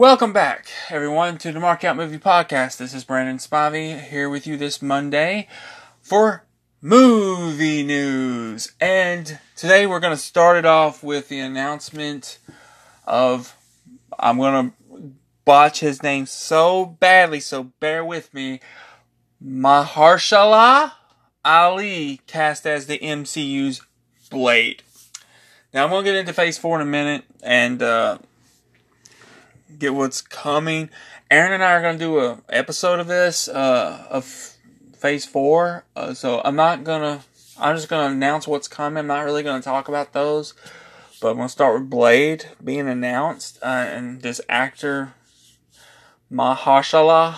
Welcome 0.00 0.32
back, 0.32 0.68
everyone, 0.88 1.36
to 1.36 1.52
the 1.52 1.60
Markout 1.60 1.94
Movie 1.94 2.16
Podcast. 2.16 2.78
This 2.78 2.94
is 2.94 3.04
Brandon 3.04 3.36
Spivey 3.36 4.00
here 4.00 4.30
with 4.30 4.46
you 4.46 4.56
this 4.56 4.80
Monday 4.80 5.46
for 6.00 6.46
movie 6.80 7.82
news. 7.82 8.72
And 8.80 9.38
today 9.56 9.86
we're 9.86 10.00
going 10.00 10.16
to 10.16 10.22
start 10.22 10.56
it 10.56 10.64
off 10.64 11.02
with 11.02 11.28
the 11.28 11.38
announcement 11.40 12.38
of 13.04 13.54
I'm 14.18 14.38
going 14.38 14.70
to 14.70 15.12
botch 15.44 15.80
his 15.80 16.02
name 16.02 16.24
so 16.24 16.86
badly, 16.86 17.40
so 17.40 17.64
bear 17.64 18.02
with 18.02 18.32
me. 18.32 18.60
Mahershala 19.44 20.92
Ali 21.44 22.22
cast 22.26 22.66
as 22.66 22.86
the 22.86 22.98
MCU's 23.00 23.82
Blade. 24.30 24.82
Now 25.74 25.84
I'm 25.84 25.90
going 25.90 26.06
to 26.06 26.10
get 26.10 26.18
into 26.18 26.32
Phase 26.32 26.56
4 26.56 26.80
in 26.80 26.88
a 26.88 26.90
minute 26.90 27.24
and 27.42 27.82
uh, 27.82 28.16
get 29.78 29.94
what's 29.94 30.20
coming. 30.20 30.90
Aaron 31.30 31.52
and 31.52 31.62
I 31.62 31.72
are 31.72 31.82
going 31.82 31.98
to 31.98 32.04
do 32.04 32.18
a 32.18 32.38
episode 32.48 33.00
of 33.00 33.06
this 33.06 33.48
uh, 33.48 34.06
of 34.10 34.24
Phase 34.94 35.24
4. 35.26 35.84
Uh, 35.96 36.14
so 36.14 36.40
I'm 36.44 36.56
not 36.56 36.84
to 37.02 37.20
I'm 37.58 37.76
just 37.76 37.88
going 37.88 38.08
to 38.08 38.14
announce 38.14 38.48
what's 38.48 38.68
coming. 38.68 38.98
I'm 38.98 39.06
not 39.06 39.24
really 39.24 39.42
going 39.42 39.60
to 39.60 39.64
talk 39.64 39.88
about 39.88 40.12
those. 40.12 40.54
But 41.20 41.30
I'm 41.30 41.36
going 41.36 41.48
to 41.48 41.52
start 41.52 41.78
with 41.78 41.90
Blade 41.90 42.46
being 42.64 42.88
announced 42.88 43.58
uh, 43.62 43.66
and 43.66 44.22
this 44.22 44.40
actor 44.48 45.12
Mahershala 46.32 47.36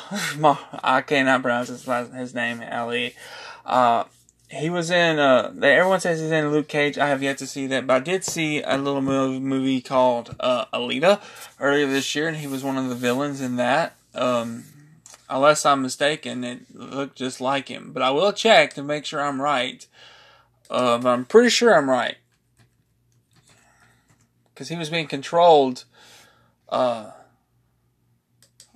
I 0.84 1.00
cannot 1.00 1.42
pronounce 1.42 1.68
his, 1.68 1.84
his 1.84 2.34
name 2.34 2.62
Ali 2.70 3.16
uh, 3.64 4.04
he 4.52 4.68
was 4.68 4.90
in. 4.90 5.18
Uh, 5.18 5.52
everyone 5.62 6.00
says 6.00 6.20
he's 6.20 6.30
in 6.30 6.50
Luke 6.50 6.68
Cage. 6.68 6.98
I 6.98 7.08
have 7.08 7.22
yet 7.22 7.38
to 7.38 7.46
see 7.46 7.66
that, 7.68 7.86
but 7.86 7.94
I 7.94 8.00
did 8.00 8.22
see 8.22 8.62
a 8.62 8.76
little 8.76 9.00
movie 9.00 9.80
called 9.80 10.36
uh, 10.38 10.66
Alita 10.66 11.22
earlier 11.58 11.86
this 11.86 12.14
year, 12.14 12.28
and 12.28 12.36
he 12.36 12.46
was 12.46 12.62
one 12.62 12.76
of 12.76 12.88
the 12.88 12.94
villains 12.94 13.40
in 13.40 13.56
that. 13.56 13.96
Um, 14.14 14.64
unless 15.30 15.64
I'm 15.64 15.80
mistaken, 15.80 16.44
it 16.44 16.74
looked 16.74 17.16
just 17.16 17.40
like 17.40 17.68
him. 17.68 17.92
But 17.92 18.02
I 18.02 18.10
will 18.10 18.32
check 18.32 18.74
to 18.74 18.82
make 18.82 19.06
sure 19.06 19.22
I'm 19.22 19.40
right. 19.40 19.86
Uh, 20.70 21.00
I'm 21.02 21.24
pretty 21.24 21.48
sure 21.48 21.74
I'm 21.74 21.88
right 21.88 22.16
because 24.52 24.68
he 24.68 24.76
was 24.76 24.90
being 24.90 25.08
controlled. 25.08 25.84
Uh, 26.68 27.10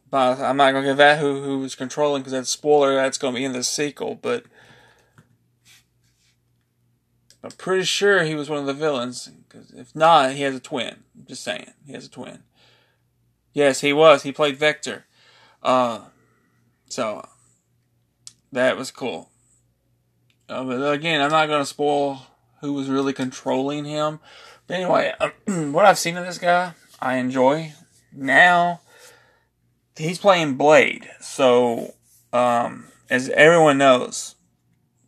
by 0.08 0.32
I'm 0.32 0.56
not 0.56 0.72
gonna 0.72 0.86
give 0.86 0.96
that 0.96 1.18
who 1.18 1.42
who 1.42 1.58
was 1.58 1.74
controlling 1.74 2.22
because 2.22 2.32
that's 2.32 2.50
spoiler. 2.50 2.94
That's 2.94 3.18
gonna 3.18 3.36
be 3.36 3.44
in 3.44 3.52
the 3.52 3.62
sequel, 3.62 4.14
but 4.14 4.44
I'm 7.46 7.52
pretty 7.52 7.84
sure 7.84 8.24
he 8.24 8.34
was 8.34 8.50
one 8.50 8.58
of 8.58 8.66
the 8.66 8.74
villains. 8.74 9.30
Because 9.48 9.70
if 9.70 9.94
not, 9.94 10.32
he 10.32 10.42
has 10.42 10.54
a 10.54 10.60
twin. 10.60 11.04
I'm 11.16 11.26
just 11.26 11.44
saying, 11.44 11.70
he 11.86 11.92
has 11.92 12.06
a 12.06 12.10
twin. 12.10 12.40
Yes, 13.52 13.80
he 13.80 13.92
was. 13.92 14.24
He 14.24 14.32
played 14.32 14.56
Vector. 14.56 15.06
Uh, 15.62 16.00
so 16.88 17.26
that 18.52 18.76
was 18.76 18.90
cool. 18.90 19.30
Uh, 20.48 20.64
but 20.64 20.92
again, 20.92 21.20
I'm 21.20 21.30
not 21.30 21.46
going 21.46 21.62
to 21.62 21.66
spoil 21.66 22.26
who 22.60 22.72
was 22.72 22.88
really 22.88 23.12
controlling 23.12 23.84
him. 23.84 24.20
But 24.66 24.74
anyway, 24.74 25.12
what 25.46 25.84
I've 25.84 25.98
seen 25.98 26.16
of 26.16 26.26
this 26.26 26.38
guy, 26.38 26.72
I 27.00 27.16
enjoy. 27.16 27.74
Now, 28.12 28.80
he's 29.96 30.18
playing 30.18 30.56
Blade. 30.56 31.08
So, 31.20 31.94
um, 32.32 32.86
as 33.08 33.28
everyone 33.30 33.78
knows, 33.78 34.35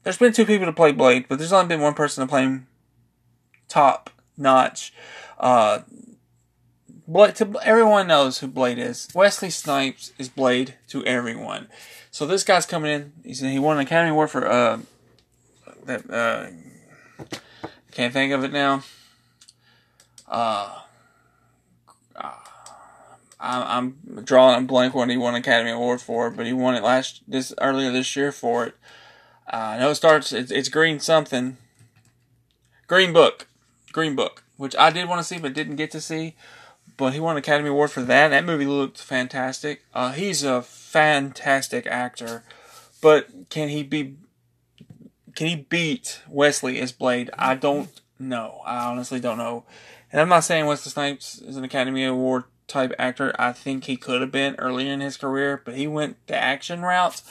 there's 0.09 0.17
been 0.17 0.33
two 0.33 0.47
people 0.47 0.65
to 0.65 0.73
play 0.73 0.91
Blade, 0.91 1.27
but 1.29 1.39
there's 1.39 1.53
only 1.53 1.69
been 1.69 1.83
one 1.83 1.93
person 1.93 2.27
to 2.27 2.31
play 2.31 2.41
him 2.41 2.67
top 3.69 4.09
notch. 4.39 4.91
Uh, 5.39 5.81
Blade, 7.07 7.35
to, 7.35 7.59
everyone 7.63 8.07
knows 8.07 8.39
who 8.39 8.47
Blade 8.47 8.79
is. 8.79 9.09
Wesley 9.15 9.51
Snipes 9.51 10.15
is 10.17 10.31
Blade 10.31 10.77
to 10.89 11.05
everyone. 11.05 11.69
So 12.11 12.25
this 12.25 12.43
guy's 12.43 12.65
coming 12.65 12.91
in. 12.91 13.13
He's 13.23 13.41
he 13.41 13.59
won 13.59 13.77
an 13.77 13.83
Academy 13.83 14.13
Award 14.13 14.31
for 14.31 14.51
uh 14.51 14.79
that 15.85 16.11
uh 16.11 16.47
can't 17.93 18.15
think 18.15 18.33
of 18.33 18.45
it 18.45 18.53
now. 18.53 18.85
Uh, 20.27 20.85
uh 22.17 22.33
I'm, 23.39 23.99
drawing 24.25 24.65
a 24.65 24.67
blank 24.67 24.95
when 24.95 25.11
he 25.11 25.19
won 25.19 25.35
an 25.35 25.43
Academy 25.43 25.71
Award 25.71 26.01
for 26.01 26.31
but 26.31 26.47
he 26.47 26.55
won 26.55 26.77
it 26.77 26.83
last 26.83 27.21
this 27.29 27.53
earlier 27.61 27.93
this 27.93 28.17
year 28.17 28.33
for 28.33 28.65
it. 28.69 28.75
Uh, 29.51 29.57
I 29.57 29.79
know 29.79 29.91
it 29.91 29.95
starts. 29.95 30.33
It's, 30.33 30.51
it's 30.51 30.69
Green 30.69 31.01
something. 31.01 31.57
Green 32.87 33.13
Book, 33.13 33.47
Green 33.93 34.15
Book, 34.15 34.45
which 34.57 34.77
I 34.77 34.91
did 34.91 35.09
want 35.09 35.21
to 35.21 35.25
see 35.25 35.39
but 35.39 35.55
didn't 35.55 35.77
get 35.77 35.91
to 35.93 36.01
see. 36.01 36.35
But 36.97 37.13
he 37.13 37.21
won 37.21 37.37
an 37.37 37.39
Academy 37.39 37.69
Award 37.69 37.91
for 37.91 38.03
that. 38.03 38.29
That 38.29 38.45
movie 38.45 38.67
looked 38.67 39.01
fantastic. 39.01 39.85
Uh, 39.95 40.13
he's 40.13 40.43
a 40.43 40.63
fantastic 40.63 41.87
actor, 41.87 42.43
but 43.01 43.29
can 43.51 43.69
he 43.69 43.83
be? 43.83 44.17
Can 45.37 45.47
he 45.47 45.57
beat 45.57 46.21
Wesley 46.29 46.81
as 46.81 46.91
Blade? 46.91 47.31
I 47.39 47.55
don't 47.55 48.01
know. 48.19 48.61
I 48.65 48.87
honestly 48.87 49.21
don't 49.21 49.39
know. 49.39 49.65
And 50.11 50.21
I'm 50.21 50.29
not 50.29 50.45
saying 50.45 50.67
Wesley 50.67 50.91
Snipes 50.91 51.39
is 51.41 51.57
an 51.57 51.63
Academy 51.63 52.05
Award 52.05 52.45
type 52.67 52.93
actor. 52.99 53.33
I 53.39 53.53
think 53.53 53.85
he 53.85 53.97
could 53.97 54.21
have 54.21 54.33
been 54.33 54.57
earlier 54.57 54.93
in 54.93 55.01
his 55.01 55.17
career, 55.17 55.63
but 55.65 55.77
he 55.77 55.87
went 55.87 56.17
the 56.27 56.37
action 56.37 56.83
route 56.83 57.23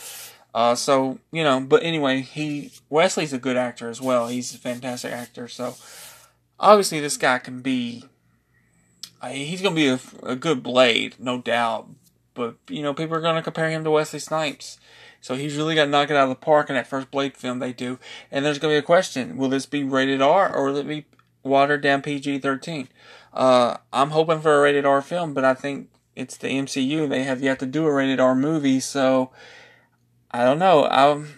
uh, 0.53 0.75
so 0.75 1.19
you 1.31 1.43
know, 1.43 1.59
but 1.59 1.83
anyway, 1.83 2.21
he 2.21 2.71
Wesley's 2.89 3.33
a 3.33 3.37
good 3.37 3.57
actor 3.57 3.89
as 3.89 4.01
well. 4.01 4.27
He's 4.27 4.53
a 4.53 4.57
fantastic 4.57 5.11
actor. 5.11 5.47
So 5.47 5.75
obviously, 6.59 6.99
this 6.99 7.17
guy 7.17 7.39
can 7.39 7.61
be. 7.61 8.05
Uh, 9.21 9.29
he's 9.29 9.61
gonna 9.61 9.75
be 9.75 9.87
a, 9.87 9.99
a 10.23 10.35
good 10.35 10.63
Blade, 10.63 11.15
no 11.19 11.41
doubt. 11.41 11.89
But 12.33 12.55
you 12.69 12.81
know, 12.81 12.93
people 12.93 13.15
are 13.15 13.21
gonna 13.21 13.41
compare 13.41 13.69
him 13.69 13.83
to 13.83 13.91
Wesley 13.91 14.19
Snipes. 14.19 14.79
So 15.21 15.35
he's 15.35 15.57
really 15.57 15.75
to 15.75 15.85
knock 15.85 16.09
it 16.09 16.15
out 16.15 16.23
of 16.23 16.29
the 16.29 16.35
park 16.35 16.69
in 16.69 16.75
that 16.75 16.87
first 16.87 17.11
Blade 17.11 17.35
film 17.35 17.59
they 17.59 17.73
do. 17.73 17.99
And 18.31 18.45
there's 18.45 18.59
going 18.59 18.73
to 18.73 18.75
be 18.75 18.83
a 18.83 18.85
question: 18.85 19.37
Will 19.37 19.49
this 19.49 19.65
be 19.65 19.83
rated 19.83 20.21
R 20.21 20.55
or 20.55 20.65
will 20.65 20.77
it 20.77 20.87
be 20.87 21.05
watered 21.43 21.81
down 21.81 22.01
PG-13? 22.01 22.87
Uh, 23.33 23.77
I'm 23.91 24.11
hoping 24.11 24.41
for 24.41 24.57
a 24.57 24.61
rated 24.61 24.85
R 24.85 25.01
film, 25.01 25.33
but 25.33 25.43
I 25.43 25.53
think 25.53 25.89
it's 26.15 26.37
the 26.37 26.47
MCU. 26.47 27.09
They 27.09 27.23
have 27.23 27.41
yet 27.41 27.59
to 27.59 27.65
do 27.65 27.85
a 27.85 27.93
rated 27.93 28.19
R 28.19 28.35
movie, 28.35 28.79
so 28.79 29.31
I 30.31 30.43
don't 30.43 30.59
know. 30.59 30.87
Um, 30.89 31.29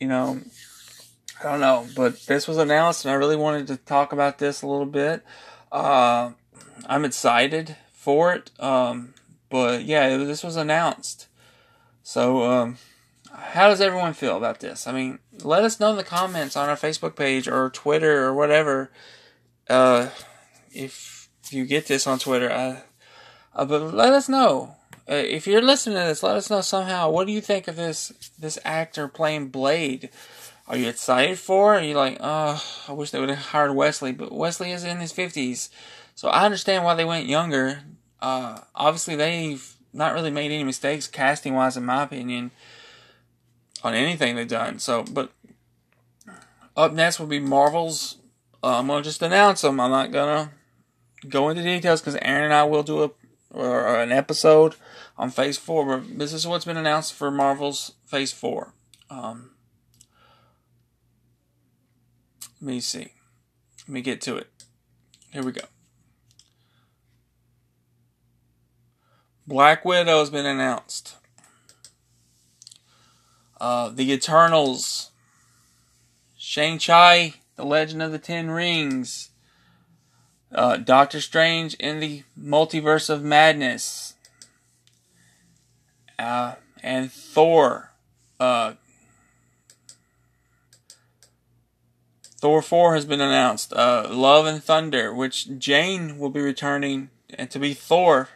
you 0.00 0.08
know, 0.08 0.40
I 1.40 1.44
don't 1.44 1.60
know. 1.60 1.86
But 1.96 2.20
this 2.26 2.46
was 2.46 2.58
announced, 2.58 3.04
and 3.04 3.12
I 3.12 3.16
really 3.16 3.36
wanted 3.36 3.66
to 3.68 3.76
talk 3.76 4.12
about 4.12 4.38
this 4.38 4.62
a 4.62 4.66
little 4.66 4.86
bit. 4.86 5.24
Uh, 5.70 6.32
I'm 6.86 7.04
excited 7.04 7.76
for 7.92 8.34
it. 8.34 8.50
Um, 8.58 9.14
but 9.48 9.84
yeah, 9.84 10.06
it, 10.08 10.24
this 10.24 10.42
was 10.42 10.56
announced. 10.56 11.28
So, 12.02 12.42
um, 12.42 12.78
how 13.32 13.68
does 13.68 13.80
everyone 13.80 14.12
feel 14.12 14.36
about 14.36 14.60
this? 14.60 14.86
I 14.86 14.92
mean, 14.92 15.18
let 15.42 15.64
us 15.64 15.78
know 15.78 15.90
in 15.90 15.96
the 15.96 16.04
comments 16.04 16.56
on 16.56 16.68
our 16.68 16.76
Facebook 16.76 17.16
page 17.16 17.48
or 17.48 17.70
Twitter 17.70 18.24
or 18.24 18.34
whatever. 18.34 18.90
Uh, 19.68 20.08
if 20.72 21.28
you 21.50 21.64
get 21.64 21.86
this 21.86 22.06
on 22.06 22.18
Twitter, 22.18 22.50
uh, 22.50 22.80
uh, 23.54 23.64
but 23.64 23.94
let 23.94 24.12
us 24.12 24.28
know. 24.28 24.76
Uh, 25.08 25.14
if 25.14 25.46
you're 25.46 25.62
listening 25.62 25.96
to 25.96 26.04
this, 26.04 26.22
let 26.22 26.36
us 26.36 26.50
know 26.50 26.60
somehow. 26.60 27.10
What 27.10 27.26
do 27.26 27.32
you 27.32 27.40
think 27.40 27.66
of 27.68 27.76
this 27.76 28.12
this 28.38 28.58
actor 28.64 29.08
playing 29.08 29.48
Blade? 29.48 30.10
Are 30.68 30.76
you 30.76 30.88
excited 30.88 31.38
for? 31.38 31.74
Are 31.74 31.82
you 31.82 31.94
like, 31.94 32.18
oh, 32.20 32.64
I 32.88 32.92
wish 32.92 33.10
they 33.10 33.18
would 33.18 33.28
have 33.28 33.38
hired 33.38 33.74
Wesley, 33.74 34.12
but 34.12 34.32
Wesley 34.32 34.70
is 34.70 34.84
in 34.84 34.98
his 34.98 35.12
fifties, 35.12 35.70
so 36.14 36.28
I 36.28 36.44
understand 36.44 36.84
why 36.84 36.94
they 36.94 37.04
went 37.04 37.26
younger. 37.26 37.80
Uh, 38.20 38.60
obviously, 38.74 39.16
they've 39.16 39.74
not 39.92 40.14
really 40.14 40.30
made 40.30 40.52
any 40.52 40.64
mistakes 40.64 41.08
casting 41.08 41.54
wise, 41.54 41.76
in 41.76 41.84
my 41.84 42.04
opinion, 42.04 42.52
on 43.82 43.94
anything 43.94 44.36
they've 44.36 44.46
done. 44.48 44.78
So, 44.78 45.02
but 45.02 45.32
up 46.76 46.92
next 46.92 47.18
will 47.18 47.26
be 47.26 47.40
Marvel's. 47.40 48.18
Uh, 48.62 48.78
I'm 48.78 48.86
gonna 48.86 49.02
just 49.02 49.22
announce 49.22 49.62
them. 49.62 49.80
I'm 49.80 49.90
not 49.90 50.12
gonna 50.12 50.52
go 51.28 51.48
into 51.48 51.62
details 51.62 52.00
because 52.00 52.16
Aaron 52.22 52.44
and 52.44 52.54
I 52.54 52.62
will 52.64 52.84
do 52.84 53.02
a 53.02 53.10
or 53.52 53.96
an 53.96 54.10
episode 54.10 54.74
on 55.16 55.30
Phase 55.30 55.58
4. 55.58 55.98
But 55.98 56.18
this 56.18 56.32
is 56.32 56.46
what's 56.46 56.64
been 56.64 56.76
announced 56.76 57.12
for 57.12 57.30
Marvel's 57.30 57.92
Phase 58.04 58.32
4. 58.32 58.72
Um, 59.10 59.50
let 62.60 62.66
me 62.66 62.80
see. 62.80 63.12
Let 63.86 63.88
me 63.88 64.00
get 64.00 64.20
to 64.22 64.36
it. 64.36 64.48
Here 65.32 65.42
we 65.42 65.52
go. 65.52 65.62
Black 69.46 69.84
Widow 69.84 70.20
has 70.20 70.30
been 70.30 70.46
announced. 70.46 71.16
Uh, 73.60 73.88
the 73.88 74.12
Eternals. 74.12 75.10
Shang-Chi, 76.36 77.34
The 77.56 77.64
Legend 77.64 78.02
of 78.02 78.12
the 78.12 78.18
Ten 78.18 78.50
Rings. 78.50 79.31
Uh, 80.54 80.76
Doctor 80.76 81.20
Strange 81.20 81.74
in 81.74 82.00
the 82.00 82.22
Multiverse 82.38 83.08
of 83.08 83.22
Madness. 83.22 84.14
Uh, 86.18 86.54
and 86.82 87.10
Thor. 87.10 87.92
Uh, 88.38 88.74
Thor 92.38 92.60
4 92.60 92.94
has 92.94 93.04
been 93.04 93.20
announced. 93.20 93.72
Uh, 93.72 94.06
Love 94.10 94.46
and 94.46 94.62
Thunder, 94.62 95.14
which 95.14 95.58
Jane 95.58 96.18
will 96.18 96.30
be 96.30 96.40
returning 96.40 97.10
and 97.34 97.50
to 97.50 97.58
be 97.58 97.72
Thor. 97.72 98.28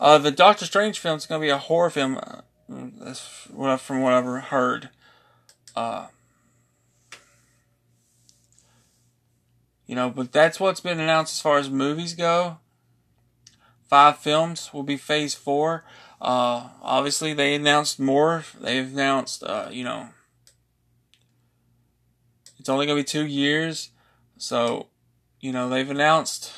Uh, 0.00 0.18
the 0.18 0.32
Doctor 0.32 0.64
Strange 0.66 0.98
film 0.98 1.16
is 1.16 1.26
going 1.26 1.40
to 1.40 1.44
be 1.44 1.50
a 1.50 1.58
horror 1.58 1.90
film. 1.90 2.18
Uh, 2.18 2.42
that's 2.68 3.20
from 3.20 4.02
what 4.02 4.12
I've 4.12 4.44
heard. 4.44 4.90
You 9.94 10.00
know, 10.00 10.10
but 10.10 10.32
that's 10.32 10.58
what's 10.58 10.80
been 10.80 10.98
announced 10.98 11.34
as 11.34 11.40
far 11.40 11.56
as 11.56 11.70
movies 11.70 12.14
go. 12.14 12.58
Five 13.88 14.18
films 14.18 14.74
will 14.74 14.82
be 14.82 14.96
Phase 14.96 15.34
Four. 15.34 15.84
Uh, 16.20 16.70
obviously, 16.82 17.32
they 17.32 17.54
announced 17.54 18.00
more. 18.00 18.44
They've 18.60 18.92
announced, 18.92 19.44
uh, 19.44 19.68
you 19.70 19.84
know, 19.84 20.08
it's 22.58 22.68
only 22.68 22.86
going 22.86 22.98
to 22.98 23.04
be 23.04 23.06
two 23.06 23.24
years. 23.24 23.90
So, 24.36 24.88
you 25.38 25.52
know, 25.52 25.68
they've 25.68 25.88
announced 25.88 26.52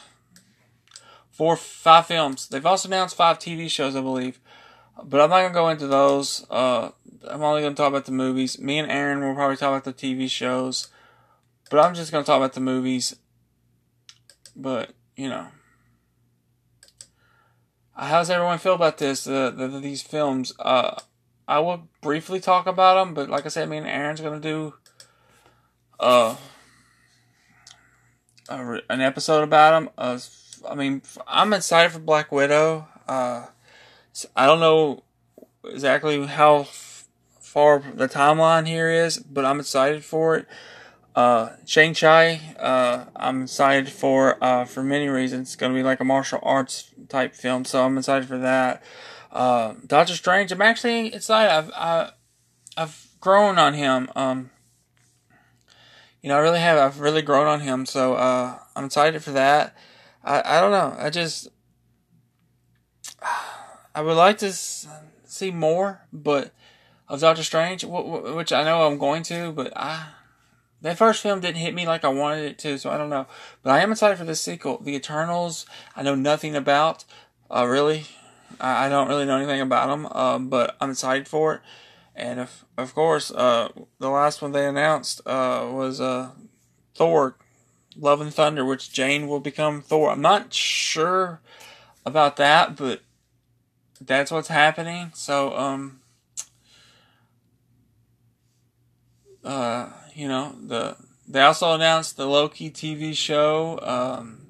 four, 1.31 1.57
five 1.57 2.07
films. 2.07 2.49
They've 2.49 2.65
also 2.65 2.89
announced 2.89 3.19
five 3.19 3.39
TV 3.39 3.69
shows, 3.69 3.95
I 3.95 4.01
believe. 4.01 4.41
But 5.05 5.21
I'm 5.21 5.29
not 5.29 5.41
going 5.41 5.53
to 5.53 5.55
go 5.55 5.69
into 5.69 5.87
those. 5.89 6.47
Uh, 6.49 6.93
I'm 7.29 7.43
only 7.43 7.61
going 7.61 7.75
to 7.75 7.77
talk 7.77 7.91
about 7.91 8.07
the 8.07 8.13
movies. 8.13 8.59
Me 8.59 8.79
and 8.79 8.91
Aaron 8.91 9.21
will 9.21 9.35
probably 9.35 9.59
talk 9.59 9.69
about 9.69 9.85
the 9.85 9.93
TV 9.93 10.31
shows. 10.31 10.89
But 11.71 11.81
I'm 11.81 11.95
just 11.95 12.13
going 12.13 12.25
to 12.25 12.27
talk 12.27 12.39
about 12.39 12.55
the 12.55 12.61
movies. 12.61 13.15
But, 14.57 14.93
you 15.15 15.29
know. 15.29 15.49
How's 17.95 18.31
everyone 18.31 18.59
feel 18.59 18.75
about 18.75 18.99
this? 18.99 19.27
Uh, 19.27 19.51
the, 19.51 19.69
the, 19.69 19.81
these 19.81 20.03
films. 20.03 20.53
Uh, 20.59 20.97
I 21.49 21.61
will 21.61 21.89
briefly 22.01 22.41
talk 22.41 22.67
about 22.67 22.95
them, 22.95 23.15
but 23.15 23.31
like 23.31 23.47
I 23.47 23.49
said, 23.49 23.69
me 23.69 23.77
and 23.79 23.87
Aaron's 23.87 24.21
gonna 24.21 24.41
do 24.41 24.75
uh, 26.01 26.37
a, 28.49 28.81
an 28.91 29.01
episode 29.01 29.43
about 29.43 29.71
them. 29.71 29.91
Uh, 29.97 30.19
I 30.69 30.75
mean, 30.75 31.03
I'm 31.27 31.53
excited 31.53 31.93
for 31.93 32.01
Black 32.01 32.33
Widow. 32.33 32.89
Uh, 33.07 33.47
I 34.35 34.47
don't 34.47 34.61
know 34.61 35.05
exactly 35.65 36.27
how 36.27 36.65
far 37.41 37.83
the 37.95 38.09
timeline 38.09 38.67
here 38.67 38.91
is, 38.91 39.19
but 39.19 39.45
I'm 39.45 39.61
excited 39.61 40.05
for 40.05 40.37
it. 40.37 40.47
Uh, 41.17 41.57
Shang-Chi, 41.65 42.41
uh, 42.59 43.07
I'm 43.17 43.45
excited 43.45 43.89
for, 43.89 44.37
uh, 44.45 44.67
for 44.67 44.83
many 44.83 45.09
reasons. 45.09 45.49
It's 45.49 45.57
to 45.57 45.71
be 45.71 45.83
like 45.83 45.99
a 45.99 46.05
martial 46.05 46.39
arts 46.43 46.93
type 47.09 47.35
film, 47.35 47.65
so 47.65 47.83
I'm 47.87 47.97
excited 47.97 48.29
for 48.29 48.37
that. 48.37 48.83
Uh, 49.33 49.77
Doctor 49.87 50.13
Strange, 50.13 50.53
I'm 50.53 50.61
actually 50.61 51.15
excited. 51.15 51.51
I've, 51.51 51.71
I, 51.75 52.11
I've 52.77 53.07
grown 53.19 53.59
on 53.59 53.73
him. 53.73 54.11
Um, 54.15 54.51
you 56.21 56.29
know, 56.29 56.37
I 56.37 56.41
really 56.41 56.61
have. 56.61 56.77
I've 56.77 57.01
really 57.01 57.23
grown 57.23 57.47
on 57.47 57.61
him, 57.61 57.87
so, 57.87 58.13
uh, 58.13 58.59
I'm 58.77 58.85
excited 58.85 59.25
for 59.25 59.31
that. 59.31 59.75
I, 60.23 60.43
I 60.45 60.61
don't 60.61 60.71
know. 60.71 60.95
I 60.99 61.09
just, 61.09 61.49
I 63.95 64.03
would 64.03 64.19
like 64.19 64.37
to 64.39 64.53
see 64.53 65.51
more, 65.51 66.03
but 66.13 66.53
of 67.09 67.21
Doctor 67.21 67.43
Strange, 67.43 67.85
which 67.85 68.53
I 68.53 68.65
know 68.65 68.87
I'm 68.87 68.99
going 68.99 69.23
to, 69.25 69.51
but 69.53 69.75
I, 69.75 70.09
that 70.83 70.99
first 70.99 71.23
film 71.23 71.41
didn't 71.41 71.57
hit 71.57 71.75
me 71.75 71.87
like 71.87 72.05
I 72.05 72.09
wanted 72.09 72.45
it 72.45 72.59
to, 72.61 72.79
so 72.79 72.91
I 72.91 72.99
don't 72.99 73.11
know. 73.11 73.27
But 73.63 73.71
I 73.71 73.81
am 73.81 73.93
excited 73.93 74.19
for 74.19 74.25
the 74.25 74.37
sequel. 74.37 74.79
The 74.79 74.95
Eternals, 74.95 75.67
I 75.95 76.03
know 76.03 76.15
nothing 76.15 76.55
about. 76.55 77.05
Uh, 77.51 77.67
really, 77.67 78.05
I, 78.61 78.87
I 78.87 78.89
don't 78.89 79.09
really 79.09 79.25
know 79.25 79.37
anything 79.37 79.61
about 79.61 79.89
them. 79.89 80.07
Uh, 80.11 80.39
but 80.39 80.77
I'm 80.81 80.91
excited 80.91 81.29
for 81.29 81.55
it. 81.55 81.61
And 82.15 82.41
if, 82.41 82.65
of 82.79 82.95
course, 82.95 83.31
uh, 83.31 83.69
the 83.99 84.09
last 84.09 84.41
one 84.41 84.53
they 84.53 84.67
announced 84.67 85.21
uh, 85.27 85.69
was 85.71 86.01
uh, 86.01 86.31
Thor, 86.95 87.37
Love 87.97 88.21
and 88.21 88.33
Thunder, 88.33 88.65
which 88.65 88.93
Jane 88.93 89.29
will 89.29 89.41
become 89.41 89.83
Thor. 89.83 90.11
I'm 90.11 90.23
not 90.23 90.53
sure 90.53 91.41
about 92.05 92.37
that, 92.37 92.77
but 92.77 93.01
that's 94.01 94.31
what's 94.31 94.49
happening. 94.49 95.11
So, 95.15 95.57
um, 95.57 96.01
uh, 99.45 99.91
you 100.17 100.29
know, 100.29 100.57
the 100.67 100.97
they 101.29 101.43
also 101.43 101.75
announced 101.75 102.17
the 102.17 102.27
Loki 102.27 102.71
TV 102.71 103.15
show, 103.15 103.79
um, 103.83 104.47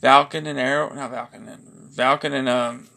Falcon 0.00 0.46
and 0.46 0.58
Arrow, 0.58 0.92
not 0.92 1.10
Falcon 1.10 1.48
and 1.48 1.94
Falcon 1.94 2.34
and 2.34 2.48
um, 2.48 2.88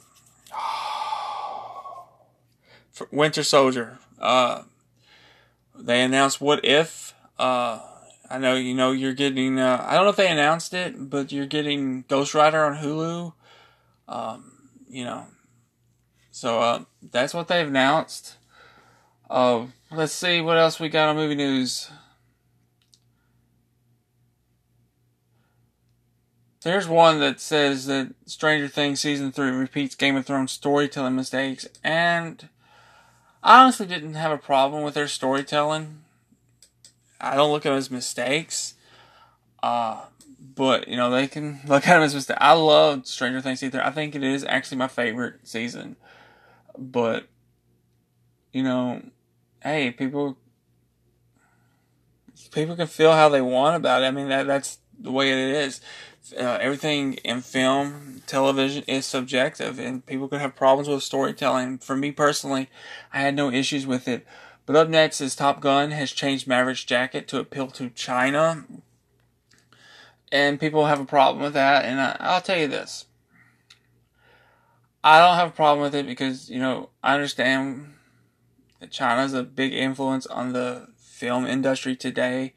Winter 3.11 3.43
Soldier. 3.43 3.99
Uh, 4.19 4.63
they 5.79 6.03
announced 6.03 6.41
What 6.41 6.65
If. 6.65 7.13
Uh, 7.39 7.79
I 8.29 8.37
know 8.37 8.55
you 8.55 8.73
know 8.73 8.91
you're 8.91 9.13
getting. 9.13 9.57
Uh, 9.57 9.83
I 9.87 9.95
don't 9.95 10.03
know 10.03 10.09
if 10.09 10.17
they 10.17 10.29
announced 10.29 10.73
it, 10.73 11.09
but 11.09 11.31
you're 11.31 11.45
getting 11.45 12.03
Ghost 12.09 12.33
Rider 12.33 12.65
on 12.65 12.83
Hulu. 12.83 13.31
Um, 14.09 14.51
you 14.89 15.05
know, 15.05 15.27
so 16.31 16.59
uh, 16.59 16.83
that's 17.01 17.33
what 17.33 17.47
they've 17.47 17.67
announced. 17.67 18.36
Uh, 19.29 19.65
let's 19.91 20.13
see 20.13 20.41
what 20.41 20.57
else 20.57 20.79
we 20.79 20.89
got 20.89 21.09
on 21.09 21.15
movie 21.15 21.35
news. 21.35 21.89
There's 26.61 26.87
one 26.87 27.19
that 27.19 27.39
says 27.39 27.85
that 27.85 28.13
Stranger 28.25 28.67
Things 28.67 28.99
season 28.99 29.31
three 29.31 29.51
repeats 29.51 29.95
Game 29.95 30.15
of 30.15 30.25
Thrones 30.25 30.51
storytelling 30.51 31.15
mistakes, 31.15 31.67
and 31.83 32.49
I 33.43 33.63
honestly 33.63 33.85
didn't 33.85 34.15
have 34.15 34.31
a 34.31 34.37
problem 34.37 34.83
with 34.83 34.93
their 34.93 35.07
storytelling. 35.07 36.03
I 37.21 37.35
don't 37.35 37.51
look 37.51 37.65
at 37.65 37.69
them 37.69 37.77
as 37.77 37.91
mistakes. 37.91 38.73
Uh, 39.63 40.01
but 40.55 40.87
you 40.87 40.95
know 40.95 41.09
they 41.09 41.27
can 41.27 41.61
look 41.67 41.87
at 41.87 41.93
them 41.93 42.03
as 42.03 42.15
mistakes. 42.15 42.39
I 42.41 42.53
love 42.53 43.07
Stranger 43.07 43.41
Things 43.41 43.59
season. 43.59 43.79
I 43.79 43.91
think 43.91 44.15
it 44.15 44.23
is 44.23 44.43
actually 44.43 44.77
my 44.77 44.87
favorite 44.87 45.47
season. 45.47 45.95
But 46.77 47.27
you 48.51 48.63
know, 48.63 49.01
hey, 49.61 49.91
people 49.91 50.37
people 52.51 52.75
can 52.75 52.87
feel 52.87 53.13
how 53.13 53.29
they 53.29 53.41
want 53.41 53.75
about 53.75 54.03
it. 54.03 54.05
I 54.05 54.11
mean, 54.11 54.29
that 54.29 54.47
that's 54.47 54.79
the 54.99 55.11
way 55.11 55.31
it 55.31 55.55
is. 55.55 55.81
Uh, 56.37 56.57
everything 56.59 57.13
in 57.23 57.39
film, 57.41 58.21
television 58.27 58.83
is 58.87 59.05
subjective, 59.05 59.79
and 59.79 60.05
people 60.05 60.27
can 60.27 60.39
have 60.39 60.55
problems 60.55 60.89
with 60.89 61.03
storytelling. 61.03 61.77
For 61.77 61.95
me 61.95 62.11
personally, 62.11 62.69
I 63.13 63.21
had 63.21 63.35
no 63.35 63.49
issues 63.49 63.87
with 63.87 64.07
it. 64.07 64.25
But 64.65 64.75
up 64.75 64.89
next 64.89 65.21
is 65.21 65.35
Top 65.35 65.61
Gun 65.61 65.91
has 65.91 66.11
changed 66.11 66.45
Maverick's 66.45 66.83
jacket 66.83 67.27
to 67.29 67.39
appeal 67.39 67.67
to 67.67 67.89
China, 67.91 68.65
and 70.29 70.59
people 70.59 70.87
have 70.87 70.99
a 70.99 71.05
problem 71.05 71.43
with 71.43 71.53
that. 71.53 71.85
And 71.85 72.01
I, 72.01 72.17
I'll 72.19 72.41
tell 72.41 72.57
you 72.57 72.67
this: 72.67 73.05
I 75.01 75.19
don't 75.19 75.37
have 75.37 75.49
a 75.49 75.55
problem 75.55 75.81
with 75.81 75.95
it 75.95 76.05
because 76.05 76.49
you 76.49 76.59
know 76.59 76.89
I 77.01 77.13
understand 77.13 77.93
China's 78.89 79.33
a 79.33 79.43
big 79.43 79.73
influence 79.73 80.25
on 80.27 80.53
the 80.53 80.87
film 80.97 81.45
industry 81.45 81.95
today. 81.95 82.53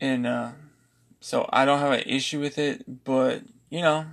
And 0.00 0.26
uh, 0.26 0.52
so 1.20 1.48
I 1.52 1.64
don't 1.64 1.80
have 1.80 1.92
an 1.92 2.04
issue 2.06 2.40
with 2.40 2.58
it, 2.58 3.04
but 3.04 3.42
you 3.70 3.82
know, 3.82 4.06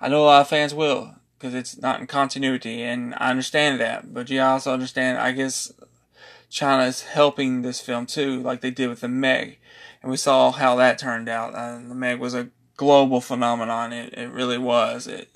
I 0.00 0.08
know 0.08 0.22
a 0.22 0.26
lot 0.26 0.40
of 0.42 0.48
fans 0.48 0.74
will 0.74 1.14
because 1.38 1.54
it's 1.54 1.80
not 1.80 2.00
in 2.00 2.06
continuity, 2.06 2.82
and 2.82 3.14
I 3.18 3.30
understand 3.30 3.80
that. 3.80 4.12
But 4.12 4.30
you 4.30 4.40
also 4.40 4.72
understand, 4.72 5.18
I 5.18 5.32
guess, 5.32 5.72
China 6.48 6.84
is 6.84 7.02
helping 7.02 7.62
this 7.62 7.80
film 7.80 8.06
too, 8.06 8.40
like 8.42 8.60
they 8.60 8.70
did 8.70 8.88
with 8.88 9.00
the 9.00 9.08
Meg, 9.08 9.58
and 10.02 10.10
we 10.10 10.16
saw 10.16 10.52
how 10.52 10.76
that 10.76 10.98
turned 10.98 11.28
out. 11.28 11.54
Uh, 11.54 11.78
the 11.78 11.94
Meg 11.94 12.18
was 12.20 12.34
a 12.34 12.50
global 12.76 13.20
phenomenon. 13.20 13.92
It 13.92 14.14
it 14.14 14.30
really 14.30 14.58
was. 14.58 15.06
It, 15.06 15.28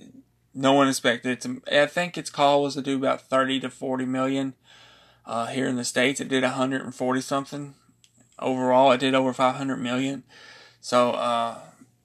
no 0.55 0.73
one 0.73 0.89
expected 0.89 1.31
it 1.33 1.41
to. 1.43 1.63
I 1.71 1.87
think 1.87 2.17
its 2.17 2.31
call 2.31 2.63
was 2.63 2.75
to 2.75 2.83
do 2.83 2.97
about 2.97 3.23
thirty 3.23 3.61
to 3.61 3.71
forty 3.71 4.05
million. 4.05 4.55
Uh, 5.27 5.47
here 5.47 5.67
in 5.67 5.77
the 5.77 5.85
states, 5.85 6.21
it 6.21 6.29
did 6.29 6.43
hundred 6.43 6.83
and 6.83 6.95
forty 6.95 7.21
something. 7.21 7.75
Overall, 8.39 8.93
it 8.93 8.99
did 8.99 9.15
over 9.15 9.33
five 9.33 9.57
hundred 9.57 9.79
million. 9.79 10.25
So, 10.81 11.11
uh, 11.11 11.59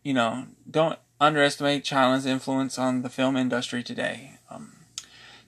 you 0.04 0.14
know, 0.14 0.46
don't 0.70 1.00
underestimate 1.20 1.84
China's 1.84 2.26
influence 2.26 2.78
on 2.78 3.02
the 3.02 3.10
film 3.10 3.38
industry 3.38 3.84
today. 3.84 4.38
Um, 4.50 4.74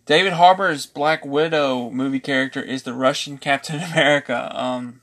David 0.05 0.33
Harbour's 0.33 0.85
Black 0.85 1.25
Widow 1.25 1.89
movie 1.89 2.21
character 2.21 2.61
is 2.61 2.83
the 2.83 2.93
Russian 2.93 3.37
Captain 3.39 3.81
America. 3.81 4.51
Um, 4.57 5.01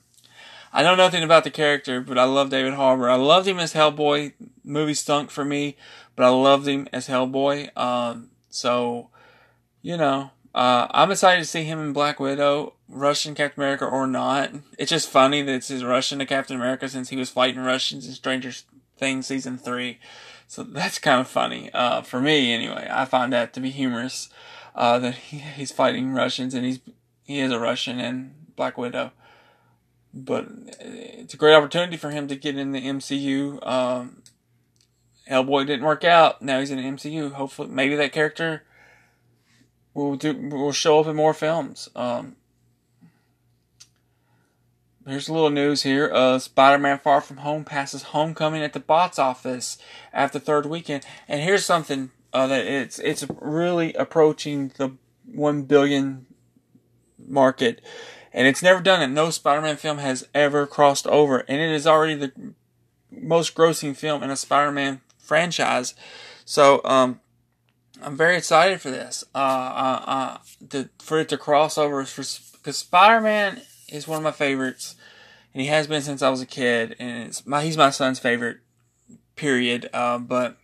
I 0.73 0.83
know 0.83 0.95
nothing 0.95 1.23
about 1.23 1.45
the 1.45 1.51
character, 1.51 2.01
but 2.01 2.17
I 2.17 2.25
love 2.25 2.49
David 2.49 2.73
Harbour. 2.73 3.09
I 3.09 3.15
loved 3.15 3.47
him 3.47 3.59
as 3.59 3.73
Hellboy. 3.73 4.33
Movie 4.65 4.93
stunk 4.93 5.31
for 5.31 5.45
me, 5.45 5.77
but 6.15 6.25
I 6.25 6.29
loved 6.29 6.67
him 6.67 6.87
as 6.91 7.07
Hellboy. 7.07 7.75
Um, 7.77 8.31
so, 8.49 9.09
you 9.81 9.97
know, 9.97 10.31
uh, 10.55 10.87
I'm 10.91 11.11
excited 11.11 11.41
to 11.41 11.47
see 11.47 11.63
him 11.63 11.79
in 11.79 11.93
Black 11.93 12.19
Widow, 12.19 12.73
Russian 12.87 13.35
Captain 13.35 13.61
America 13.61 13.85
or 13.85 14.07
not. 14.07 14.51
It's 14.79 14.89
just 14.89 15.09
funny 15.09 15.41
that 15.41 15.53
it's 15.53 15.67
his 15.67 15.83
Russian 15.83 16.19
to 16.19 16.25
Captain 16.25 16.55
America 16.55 16.87
since 16.87 17.09
he 17.09 17.17
was 17.17 17.29
fighting 17.29 17.61
Russians 17.61 18.07
in 18.07 18.13
Stranger 18.13 18.51
Things 18.97 19.27
season 19.27 19.57
three. 19.57 19.99
So 20.47 20.63
that's 20.63 20.99
kind 20.99 21.19
of 21.19 21.27
funny. 21.27 21.69
Uh, 21.73 22.01
for 22.01 22.21
me 22.21 22.53
anyway. 22.53 22.87
I 22.89 23.03
find 23.03 23.33
that 23.33 23.53
to 23.53 23.59
be 23.59 23.69
humorous. 23.69 24.29
Uh, 24.73 24.99
that 24.99 25.15
he, 25.15 25.39
he's 25.39 25.71
fighting 25.71 26.13
Russians 26.13 26.53
and 26.53 26.65
he's, 26.65 26.79
he 27.23 27.39
is 27.39 27.51
a 27.51 27.59
Russian 27.59 27.99
in 27.99 28.33
Black 28.55 28.77
Widow. 28.77 29.11
But 30.13 30.47
it's 30.79 31.33
a 31.33 31.37
great 31.37 31.55
opportunity 31.55 31.97
for 31.97 32.11
him 32.11 32.29
to 32.29 32.35
get 32.37 32.57
in 32.57 32.71
the 32.71 32.81
MCU. 32.81 33.65
Um, 33.67 34.23
Hellboy 35.29 35.65
didn't 35.65 35.85
work 35.85 36.03
out. 36.03 36.41
Now 36.41 36.59
he's 36.59 36.71
in 36.71 36.77
the 36.77 36.83
MCU. 36.83 37.31
Hopefully, 37.31 37.69
maybe 37.69 37.95
that 37.95 38.11
character 38.11 38.63
will 39.93 40.15
do 40.15 40.33
will 40.33 40.71
show 40.71 40.99
up 40.99 41.07
in 41.07 41.15
more 41.15 41.33
films. 41.33 41.89
Um, 41.95 42.35
Here's 45.07 45.29
a 45.29 45.33
little 45.33 45.51
news 45.51 45.83
here. 45.83 46.11
Uh, 46.11 46.39
Spider-Man 46.39 46.97
Far 46.97 47.21
From 47.21 47.37
Home 47.37 47.63
passes 47.63 48.01
Homecoming 48.03 48.63
at 48.63 48.73
the 48.73 48.79
box 48.79 49.19
office 49.19 49.77
after 50.11 50.39
third 50.39 50.65
weekend. 50.65 51.05
And 51.27 51.41
here's 51.41 51.63
something 51.63 52.09
uh, 52.33 52.47
that 52.47 52.65
it's 52.65 52.97
it's 52.97 53.23
really 53.39 53.93
approaching 53.93 54.71
the 54.77 54.93
one 55.31 55.61
billion 55.63 56.25
market, 57.23 57.81
and 58.33 58.47
it's 58.47 58.63
never 58.63 58.81
done 58.81 59.03
it. 59.03 59.13
No 59.13 59.29
Spider-Man 59.29 59.77
film 59.77 59.99
has 59.99 60.27
ever 60.33 60.65
crossed 60.65 61.05
over, 61.05 61.39
and 61.47 61.61
it 61.61 61.69
is 61.69 61.85
already 61.85 62.15
the 62.15 62.31
most 63.11 63.53
grossing 63.53 63.95
film 63.95 64.23
in 64.23 64.31
a 64.31 64.35
Spider-Man 64.35 65.01
franchise. 65.25 65.95
So 66.45 66.81
um, 66.85 67.19
I'm 68.01 68.15
very 68.15 68.37
excited 68.37 68.81
for 68.81 68.91
this. 68.91 69.23
Uh, 69.33 69.37
uh, 69.37 70.03
uh, 70.05 70.37
to, 70.69 70.89
for 70.99 71.19
it 71.19 71.29
to 71.29 71.37
cross 71.37 71.77
over 71.77 72.01
because 72.03 72.77
Spider-Man 72.77 73.61
is 73.91 74.07
one 74.07 74.17
of 74.17 74.23
my 74.23 74.31
favorites, 74.31 74.95
and 75.53 75.61
he 75.61 75.67
has 75.67 75.87
been 75.87 76.01
since 76.01 76.21
I 76.21 76.29
was 76.29 76.41
a 76.41 76.45
kid, 76.45 76.95
and 76.99 77.27
it's 77.27 77.45
my 77.45 77.63
he's 77.63 77.77
my 77.77 77.89
son's 77.89 78.19
favorite. 78.19 78.57
Period. 79.35 79.89
Uh, 79.91 80.17
but 80.17 80.57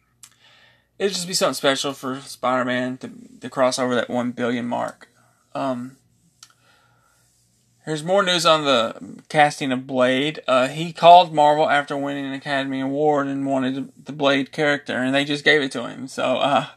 it'd 0.98 1.14
just 1.14 1.28
be 1.28 1.34
something 1.34 1.56
special 1.56 1.94
for 1.94 2.20
Spider-Man 2.22 2.98
to 3.00 3.12
to 3.42 3.50
cross 3.50 3.80
over 3.80 3.96
that 3.96 4.10
one 4.10 4.32
billion 4.32 4.66
mark. 4.66 5.10
Um, 5.54 5.98
Here's 7.86 8.04
more 8.04 8.22
news 8.22 8.46
on 8.46 8.64
the 8.64 9.24
casting 9.28 9.72
of 9.72 9.88
Blade. 9.88 10.40
Uh, 10.48 10.68
he 10.68 10.94
called 10.94 11.34
Marvel 11.34 11.68
after 11.70 11.98
winning 11.98 12.26
an 12.26 12.34
Academy 12.34 12.80
Award 12.80 13.28
and 13.28 13.46
wanted 13.46 13.92
the 14.06 14.12
Blade 14.12 14.52
character, 14.52 14.98
and 14.98 15.16
they 15.16 15.26
just 15.26 15.44
gave 15.44 15.62
it 15.62 15.72
to 15.72 15.88
him. 15.88 16.08
So, 16.08 16.38
uh, 16.38 16.68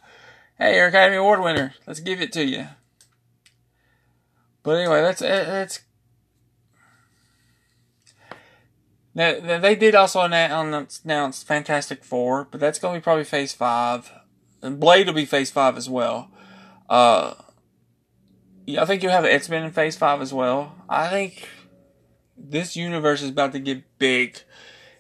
hey, 0.59 0.77
you're 0.77 0.87
Academy 0.87 1.19
Award 1.19 1.43
winner. 1.43 1.75
Let's 1.87 2.01
give 2.01 2.23
it 2.23 2.33
to 2.33 2.45
you. 2.45 2.69
But 4.63 4.79
anyway, 4.79 5.03
that's 5.03 5.21
that's 5.21 5.81
Now, 9.15 9.59
they 9.59 9.77
did 9.77 9.95
also 9.95 10.23
announce, 10.23 11.01
announce 11.05 11.43
Fantastic 11.45 12.03
Four, 12.03 12.49
but 12.51 12.59
that's 12.61 12.81
going 12.81 12.95
to 12.95 13.01
be 13.01 13.05
probably 13.05 13.25
Phase 13.25 13.53
5. 13.53 14.11
And 14.63 14.81
Blade 14.81 15.07
will 15.07 15.15
be 15.15 15.25
Phase 15.25 15.53
5 15.53 15.77
as 15.77 15.89
well. 15.89 16.31
Uh, 16.89 17.35
yeah, 18.67 18.83
I 18.83 18.85
think 18.85 19.03
you'll 19.03 19.13
have 19.13 19.25
X 19.25 19.49
Men 19.49 19.65
in 19.65 19.73
Phase 19.73 19.97
5 19.97 20.21
as 20.21 20.33
well. 20.33 20.75
I 20.89 21.09
think 21.09 21.49
this 22.37 22.77
universe 22.77 23.23
is 23.23 23.31
about 23.31 23.53
to 23.53 23.59
get 23.59 23.99
big 23.99 24.39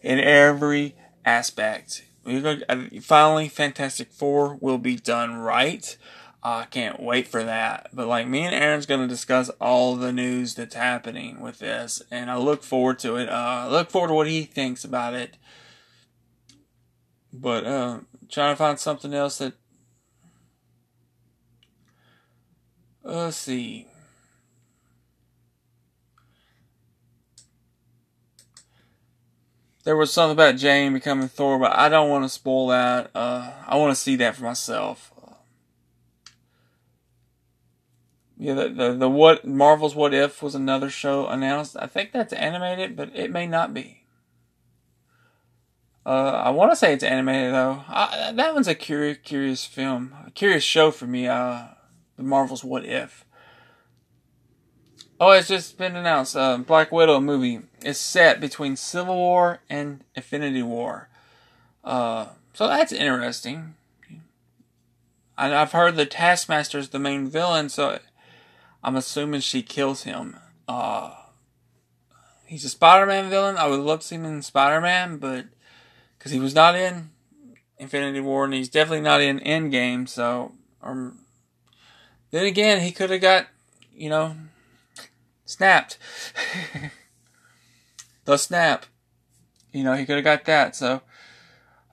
in 0.02 0.18
every 0.20 0.96
aspect. 1.24 2.04
We're 2.24 2.40
going 2.40 3.00
finally, 3.00 3.48
Fantastic 3.48 4.12
Four 4.12 4.56
will 4.60 4.78
be 4.78 4.96
done 4.96 5.36
right. 5.36 5.96
I 6.42 6.66
can't 6.66 7.02
wait 7.02 7.26
for 7.26 7.42
that. 7.42 7.88
But 7.92 8.06
like 8.06 8.28
me 8.28 8.42
and 8.42 8.54
Aaron's 8.54 8.86
gonna 8.86 9.08
discuss 9.08 9.48
all 9.60 9.96
the 9.96 10.12
news 10.12 10.54
that's 10.54 10.74
happening 10.74 11.40
with 11.40 11.58
this, 11.58 12.02
and 12.10 12.30
I 12.30 12.36
look 12.36 12.62
forward 12.62 12.98
to 13.00 13.16
it. 13.16 13.28
Uh, 13.28 13.32
I 13.66 13.68
look 13.68 13.90
forward 13.90 14.08
to 14.08 14.14
what 14.14 14.28
he 14.28 14.44
thinks 14.44 14.84
about 14.84 15.14
it. 15.14 15.36
But 17.32 17.66
uh, 17.66 18.00
trying 18.30 18.52
to 18.52 18.56
find 18.56 18.78
something 18.78 19.14
else 19.14 19.38
that. 19.38 19.54
Let's 23.04 23.36
see. 23.36 23.86
There 29.84 29.96
was 29.96 30.10
something 30.10 30.32
about 30.32 30.56
Jane 30.56 30.94
becoming 30.94 31.28
Thor, 31.28 31.58
but 31.58 31.72
I 31.72 31.90
don't 31.90 32.08
want 32.08 32.24
to 32.24 32.30
spoil 32.30 32.68
that. 32.68 33.10
Uh, 33.14 33.52
I 33.66 33.76
want 33.76 33.94
to 33.94 34.00
see 34.00 34.16
that 34.16 34.34
for 34.34 34.44
myself. 34.44 35.12
Yeah, 38.38 38.54
the, 38.54 38.68
the, 38.70 38.92
the 38.94 39.10
what 39.10 39.46
Marvel's 39.46 39.94
What 39.94 40.14
If 40.14 40.42
was 40.42 40.54
another 40.54 40.88
show 40.88 41.26
announced. 41.26 41.76
I 41.78 41.86
think 41.86 42.12
that's 42.12 42.32
animated, 42.32 42.96
but 42.96 43.14
it 43.14 43.30
may 43.30 43.46
not 43.46 43.74
be. 43.74 44.04
Uh, 46.06 46.42
I 46.44 46.50
want 46.50 46.72
to 46.72 46.76
say 46.76 46.92
it's 46.92 47.04
animated 47.04 47.52
though. 47.52 47.84
I, 47.86 48.32
that 48.34 48.54
one's 48.54 48.68
a 48.68 48.74
curious, 48.74 49.18
curious 49.22 49.64
film, 49.66 50.14
a 50.26 50.30
curious 50.30 50.64
show 50.64 50.90
for 50.90 51.06
me. 51.06 51.28
Uh, 51.28 51.66
the 52.16 52.22
Marvel's 52.22 52.64
What 52.64 52.84
If. 52.84 53.24
Oh, 55.20 55.30
it's 55.30 55.48
just 55.48 55.78
been 55.78 55.96
announced. 55.96 56.36
Uh, 56.36 56.58
Black 56.58 56.90
Widow 56.90 57.20
movie 57.20 57.60
is 57.84 57.98
set 57.98 58.40
between 58.40 58.76
Civil 58.76 59.14
War 59.14 59.60
and 59.70 60.02
Infinity 60.14 60.62
War. 60.62 61.08
Uh, 61.84 62.26
so 62.52 62.66
that's 62.66 62.92
interesting. 62.92 63.74
I, 65.38 65.54
I've 65.54 65.72
heard 65.72 65.96
the 65.96 66.06
Taskmaster 66.06 66.78
is 66.78 66.88
the 66.88 66.98
main 66.98 67.28
villain, 67.28 67.68
so 67.68 67.98
I'm 68.82 68.96
assuming 68.96 69.40
she 69.40 69.62
kills 69.62 70.02
him. 70.02 70.36
Uh, 70.66 71.14
he's 72.46 72.64
a 72.64 72.68
Spider-Man 72.68 73.30
villain. 73.30 73.56
I 73.56 73.66
would 73.66 73.80
love 73.80 74.00
to 74.00 74.06
see 74.06 74.16
him 74.16 74.24
in 74.24 74.42
Spider-Man, 74.42 75.18
but 75.18 75.46
because 76.18 76.32
he 76.32 76.40
was 76.40 76.54
not 76.54 76.74
in 76.74 77.10
Infinity 77.78 78.20
War 78.20 78.44
and 78.44 78.54
he's 78.54 78.68
definitely 78.68 79.02
not 79.02 79.20
in 79.20 79.40
Endgame, 79.40 80.08
so 80.08 80.52
um, 80.82 81.23
then 82.34 82.46
again, 82.46 82.80
he 82.80 82.90
could 82.90 83.10
have 83.10 83.20
got 83.20 83.46
you 83.94 84.08
know 84.10 84.34
snapped. 85.44 85.98
the 88.24 88.36
snap, 88.36 88.86
you 89.72 89.84
know, 89.84 89.94
he 89.94 90.04
could 90.04 90.16
have 90.16 90.24
got 90.24 90.44
that. 90.46 90.74
So, 90.74 91.02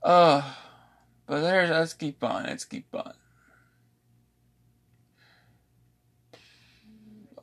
uh, 0.02 0.42
but 1.28 1.42
there's 1.42 1.70
let's 1.70 1.94
keep 1.94 2.24
on. 2.24 2.46
Let's 2.46 2.66
keep 2.66 2.88
on. 2.96 3.14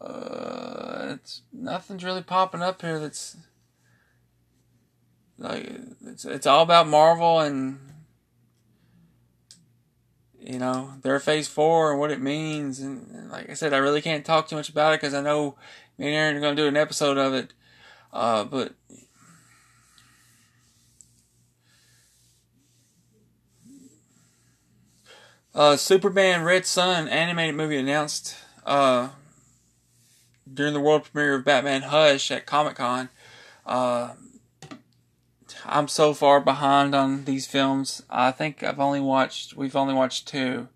Uh, 0.01 1.15
it's 1.15 1.43
nothing's 1.53 2.03
really 2.03 2.25
popping 2.25 2.63
up 2.63 2.83
here. 2.83 2.99
That's 2.99 3.37
like 5.39 5.71
it's 6.05 6.25
it's 6.25 6.49
all 6.49 6.65
about 6.65 6.89
Marvel 6.89 7.39
and 7.39 7.79
you 10.41 10.59
know 10.59 10.95
their 11.03 11.21
Phase 11.21 11.49
Four 11.49 11.91
and 11.91 12.01
what 12.01 12.11
it 12.11 12.21
means. 12.21 12.81
And, 12.81 13.09
and 13.15 13.31
like 13.31 13.51
I 13.51 13.55
said, 13.55 13.73
I 13.73 13.79
really 13.79 14.03
can't 14.03 14.25
talk 14.25 14.49
too 14.49 14.57
much 14.57 14.69
about 14.69 14.95
it 14.95 15.01
because 15.01 15.15
I 15.15 15.23
know 15.23 15.57
me 15.97 16.07
and 16.07 16.15
Aaron 16.15 16.37
are 16.37 16.41
going 16.41 16.57
to 16.57 16.63
do 16.63 16.69
an 16.69 16.77
episode 16.77 17.19
of 17.19 17.35
it. 17.35 17.53
Uh, 18.13 18.45
but 18.45 18.75
uh, 25.55 25.77
Superman 25.77 26.43
Red 26.45 26.67
Sun 26.67 27.09
animated 27.09 27.55
movie 27.55 27.77
announced. 27.77 28.37
Uh, 28.65 29.11
during 30.53 30.73
the 30.73 30.81
world 30.81 31.05
premiere 31.05 31.35
of 31.37 31.45
Batman 31.45 31.83
Hush 31.83 32.31
at 32.31 32.47
Comic 32.47 32.77
Con. 32.77 33.09
Uh, 33.67 34.15
I'm 35.65 35.89
so 35.89 36.15
far 36.15 36.41
behind 36.41 36.95
on 36.95 37.25
these 37.25 37.47
films. 37.47 38.03
I 38.11 38.31
think 38.31 38.63
I've 38.63 38.81
only 38.81 39.01
watched, 39.01 39.57
we've 39.57 39.77
only 39.77 39.95
watched 39.95 40.29
two. 40.29 40.69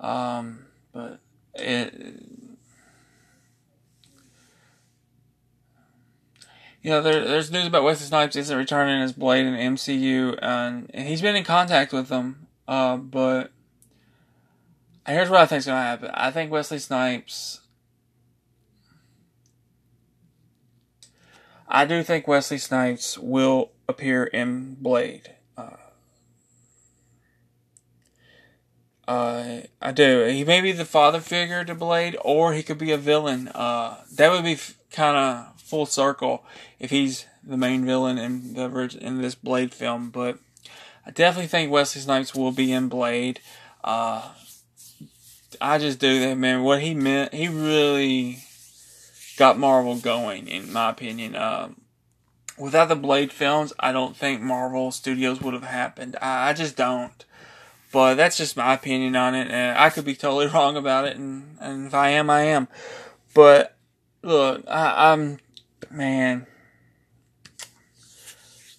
Um, 0.00 0.66
but 0.92 1.20
it, 1.54 1.94
you 6.82 6.90
know, 6.90 7.00
there, 7.00 7.24
there's 7.24 7.50
news 7.50 7.66
about 7.66 7.84
Wesley 7.84 8.06
Snipes 8.06 8.36
isn't 8.36 8.56
returning 8.56 9.00
as 9.00 9.12
Blade 9.12 9.46
in 9.46 9.54
MCU, 9.54 10.38
and, 10.42 10.90
and 10.92 11.08
he's 11.08 11.22
been 11.22 11.36
in 11.36 11.44
contact 11.44 11.92
with 11.92 12.08
them. 12.08 12.46
Uh, 12.68 12.96
but 12.96 13.50
here's 15.06 15.30
what 15.30 15.40
I 15.40 15.46
think 15.46 15.60
is 15.60 15.66
going 15.66 15.78
to 15.78 15.82
happen. 15.82 16.10
I 16.12 16.30
think 16.30 16.50
Wesley 16.50 16.78
Snipes 16.78 17.60
I 21.74 21.86
do 21.86 22.04
think 22.04 22.28
Wesley 22.28 22.58
Snipes 22.58 23.18
will 23.18 23.72
appear 23.88 24.22
in 24.22 24.76
Blade. 24.76 25.34
Uh, 25.58 25.70
uh, 29.08 29.60
I 29.82 29.90
do. 29.90 30.24
He 30.26 30.44
may 30.44 30.60
be 30.60 30.70
the 30.70 30.84
father 30.84 31.18
figure 31.18 31.64
to 31.64 31.74
Blade, 31.74 32.16
or 32.22 32.52
he 32.52 32.62
could 32.62 32.78
be 32.78 32.92
a 32.92 32.96
villain. 32.96 33.48
Uh, 33.48 33.96
that 34.14 34.30
would 34.30 34.44
be 34.44 34.52
f- 34.52 34.78
kind 34.92 35.16
of 35.16 35.60
full 35.60 35.84
circle 35.84 36.44
if 36.78 36.90
he's 36.90 37.26
the 37.42 37.56
main 37.56 37.84
villain 37.84 38.18
in 38.18 38.54
the 38.54 38.96
in 39.00 39.20
this 39.20 39.34
Blade 39.34 39.74
film. 39.74 40.10
But 40.10 40.38
I 41.04 41.10
definitely 41.10 41.48
think 41.48 41.72
Wesley 41.72 42.02
Snipes 42.02 42.36
will 42.36 42.52
be 42.52 42.70
in 42.70 42.88
Blade. 42.88 43.40
Uh, 43.82 44.30
I 45.60 45.78
just 45.78 45.98
do 45.98 46.20
that, 46.20 46.38
man. 46.38 46.62
What 46.62 46.82
he 46.82 46.94
meant, 46.94 47.34
he 47.34 47.48
really 47.48 48.44
got 49.36 49.58
Marvel 49.58 49.96
going, 49.96 50.48
in 50.48 50.72
my 50.72 50.90
opinion. 50.90 51.36
Um, 51.36 51.80
without 52.58 52.88
the 52.88 52.96
Blade 52.96 53.32
films, 53.32 53.72
I 53.78 53.92
don't 53.92 54.16
think 54.16 54.40
Marvel 54.40 54.90
Studios 54.90 55.40
would 55.40 55.54
have 55.54 55.64
happened. 55.64 56.16
I, 56.20 56.50
I 56.50 56.52
just 56.52 56.76
don't. 56.76 57.24
But 57.92 58.16
that's 58.16 58.36
just 58.36 58.56
my 58.56 58.74
opinion 58.74 59.14
on 59.14 59.34
it. 59.34 59.50
And 59.50 59.78
I 59.78 59.90
could 59.90 60.04
be 60.04 60.16
totally 60.16 60.46
wrong 60.52 60.76
about 60.76 61.06
it, 61.06 61.16
and, 61.16 61.56
and 61.60 61.86
if 61.86 61.94
I 61.94 62.10
am, 62.10 62.28
I 62.30 62.42
am. 62.42 62.68
But 63.34 63.76
look, 64.22 64.64
I, 64.68 65.12
I'm 65.12 65.38
man. 65.90 66.46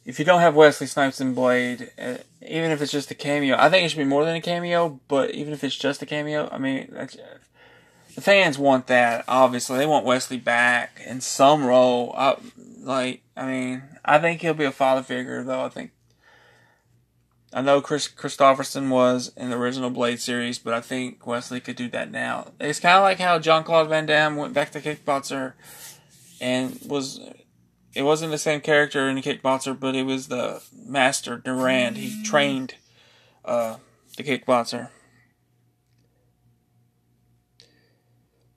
if 0.05 0.19
you 0.19 0.25
don't 0.25 0.41
have 0.41 0.55
Wesley 0.55 0.87
Snipes 0.87 1.21
in 1.21 1.33
Blade, 1.33 1.91
uh, 1.97 2.17
even 2.41 2.71
if 2.71 2.81
it's 2.81 2.91
just 2.91 3.11
a 3.11 3.15
cameo, 3.15 3.55
I 3.57 3.69
think 3.69 3.85
it 3.85 3.89
should 3.89 3.97
be 3.97 4.03
more 4.03 4.25
than 4.25 4.35
a 4.35 4.41
cameo. 4.41 4.99
But 5.07 5.31
even 5.31 5.53
if 5.53 5.63
it's 5.63 5.77
just 5.77 6.01
a 6.01 6.05
cameo, 6.05 6.49
I 6.51 6.57
mean, 6.57 6.93
the 8.15 8.21
fans 8.21 8.57
want 8.57 8.87
that. 8.87 9.25
Obviously, 9.27 9.77
they 9.77 9.85
want 9.85 10.05
Wesley 10.05 10.37
back 10.37 11.01
in 11.05 11.21
some 11.21 11.65
role. 11.65 12.13
I, 12.17 12.37
like, 12.81 13.21
I 13.35 13.45
mean, 13.45 13.83
I 14.03 14.19
think 14.19 14.41
he'll 14.41 14.53
be 14.53 14.65
a 14.65 14.71
father 14.71 15.03
figure, 15.03 15.43
though. 15.43 15.63
I 15.63 15.69
think 15.69 15.91
I 17.55 17.61
know 17.61 17.79
Kris 17.79 18.09
Kristofferson 18.09 18.89
was 18.89 19.31
in 19.37 19.49
the 19.49 19.55
original 19.55 19.89
Blade 19.89 20.19
series, 20.19 20.59
but 20.59 20.73
I 20.73 20.81
think 20.81 21.25
Wesley 21.25 21.61
could 21.61 21.77
do 21.77 21.87
that 21.89 22.11
now. 22.11 22.51
It's 22.59 22.81
kind 22.81 22.97
of 22.97 23.03
like 23.03 23.17
how 23.17 23.39
John 23.39 23.63
Claude 23.63 23.87
Van 23.87 24.05
Damme 24.05 24.35
went 24.35 24.53
back 24.53 24.71
to 24.71 24.81
Kickboxer 24.81 25.53
and 26.41 26.77
was. 26.85 27.21
It 27.93 28.01
wasn't 28.01 28.31
the 28.31 28.37
same 28.37 28.59
character 28.59 29.07
in 29.07 29.15
Kickboxer, 29.21 29.79
but 29.79 29.95
it 29.95 30.03
was 30.03 30.27
the 30.27 30.61
master 30.85 31.37
Durand. 31.37 31.95
He 31.95 32.21
trained 32.23 32.75
uh, 33.45 33.77
the 34.17 34.23
Kickboxer. 34.23 34.89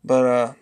But 0.08 0.26
uh, 0.26 0.52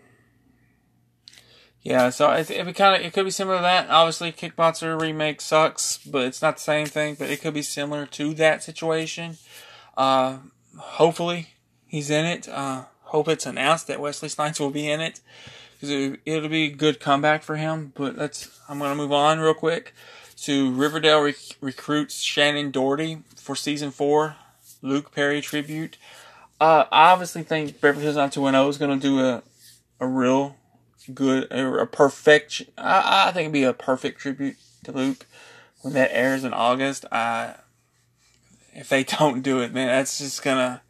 yeah, 1.83 2.11
so 2.11 2.33
it, 2.33 2.51
it 2.51 2.75
kind 2.75 3.01
of 3.01 3.07
it 3.07 3.13
could 3.13 3.25
be 3.25 3.31
similar 3.31 3.59
to 3.59 3.63
that. 3.63 3.89
Obviously, 3.89 4.33
Kickboxer 4.33 5.01
remake 5.01 5.41
sucks, 5.41 5.99
but 5.99 6.25
it's 6.25 6.43
not 6.43 6.57
the 6.57 6.63
same 6.63 6.87
thing. 6.87 7.15
But 7.17 7.31
it 7.31 7.41
could 7.41 7.55
be 7.55 7.63
similar 7.63 8.07
to 8.07 8.35
that 8.35 8.65
situation. 8.65 9.37
Uh, 9.97 10.39
hopefully, 10.77 11.51
he's 11.87 12.11
in 12.11 12.27
it. 12.27 12.49
Uh, 12.49 12.87
hope 13.03 13.29
it's 13.29 13.47
announced 13.47 13.87
that 13.87 14.01
Wesley 14.01 14.29
Snipes 14.29 14.59
will 14.59 14.71
be 14.71 14.91
in 14.91 15.01
it 15.01 15.21
because 15.75 15.91
it, 15.91 16.19
it'll 16.27 16.49
be 16.49 16.65
a 16.65 16.73
good 16.73 16.99
comeback 16.99 17.45
for 17.45 17.55
him. 17.55 17.93
But 17.95 18.17
let's 18.17 18.61
I'm 18.69 18.81
gonna 18.81 18.97
move 18.97 19.13
on 19.13 19.39
real 19.39 19.55
quick 19.55 19.95
to 20.39 20.73
Riverdale 20.73 21.23
rec- 21.23 21.57
recruits 21.61 22.21
Shannen 22.25 22.73
Doherty 22.73 23.23
for 23.37 23.55
season 23.55 23.93
four. 23.93 24.35
Luke 24.83 25.13
Perry 25.15 25.41
tribute. 25.41 25.99
Uh, 26.61 26.85
I 26.91 27.13
obviously 27.13 27.43
think 27.43 27.81
Beverly 27.81 28.05
Hills 28.05 28.17
90210 28.17 28.71
is 28.71 28.79
gonna 28.79 29.01
do 29.01 29.21
a 29.21 29.43
a 30.01 30.07
real 30.07 30.57
good, 31.13 31.51
a 31.51 31.87
perfect. 31.87 32.63
I, 32.79 33.29
I 33.29 33.33
think 33.33 33.45
it'd 33.45 33.53
be 33.53 33.65
a 33.65 33.73
perfect 33.73 34.21
tribute 34.21 34.57
to 34.85 34.93
Luke 34.93 35.27
when 35.83 35.95
that 35.95 36.11
airs 36.13 36.45
in 36.45 36.53
August. 36.53 37.05
I, 37.13 37.57
if 38.75 38.89
they 38.89 39.05
don't 39.19 39.43
do 39.43 39.61
it, 39.61 39.73
man, 39.73 39.89
that's 39.89 40.19
just 40.19 40.43
gonna 40.43 40.83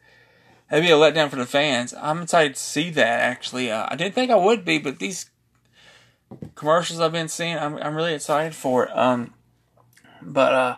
that'd 0.69 0.85
be 0.85 0.91
a 0.91 0.95
letdown 0.95 1.29
for 1.29 1.35
the 1.35 1.45
fans. 1.45 1.93
I'm 1.93 2.23
excited 2.23 2.55
to 2.55 2.61
see 2.61 2.89
that. 2.91 3.21
Actually, 3.21 3.71
uh, 3.71 3.87
I 3.89 3.95
didn't 3.95 4.15
think 4.15 4.31
I 4.31 4.35
would 4.35 4.65
be, 4.65 4.79
but 4.79 4.99
these 4.99 5.29
commercials 6.55 6.99
I've 6.99 7.11
been 7.11 7.27
seeing, 7.27 7.57
I'm 7.57 7.75
I'm 7.77 7.95
really 7.95 8.13
excited 8.13 8.55
for 8.55 8.85
it. 8.85 8.97
Um, 8.97 9.33
but 10.21 10.53
uh, 10.53 10.75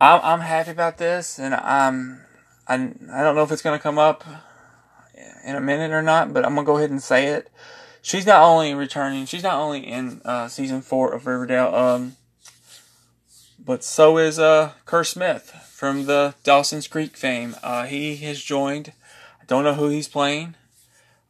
I'm 0.00 0.20
I'm 0.22 0.40
happy 0.40 0.70
about 0.70 0.98
this, 0.98 1.38
and 1.38 1.54
I'm 1.54 2.20
I 2.68 2.74
I 2.74 3.22
don't 3.22 3.34
know 3.34 3.42
if 3.42 3.52
it's 3.52 3.62
gonna 3.62 3.78
come 3.78 3.98
up 3.98 4.24
in 5.44 5.56
a 5.56 5.60
minute 5.60 5.90
or 5.90 6.02
not, 6.02 6.32
but 6.32 6.44
I'm 6.44 6.54
gonna 6.54 6.66
go 6.66 6.76
ahead 6.78 6.90
and 6.90 7.02
say 7.02 7.26
it 7.26 7.50
she's 8.02 8.26
not 8.26 8.42
only 8.42 8.74
returning, 8.74 9.24
she's 9.24 9.44
not 9.44 9.54
only 9.54 9.80
in 9.80 10.20
uh, 10.24 10.48
season 10.48 10.82
four 10.82 11.12
of 11.12 11.26
Riverdale, 11.26 11.74
um, 11.74 12.16
but 13.64 13.82
so 13.84 14.18
is 14.18 14.38
uh, 14.38 14.72
Kerr 14.84 15.04
Smith 15.04 15.50
from 15.70 16.06
the 16.06 16.34
Dawson's 16.42 16.88
Creek 16.88 17.16
fame. 17.16 17.54
Uh, 17.62 17.84
he 17.84 18.16
has 18.16 18.42
joined. 18.42 18.92
I 19.40 19.44
don't 19.46 19.64
know 19.64 19.74
who 19.74 19.88
he's 19.88 20.08
playing. 20.08 20.56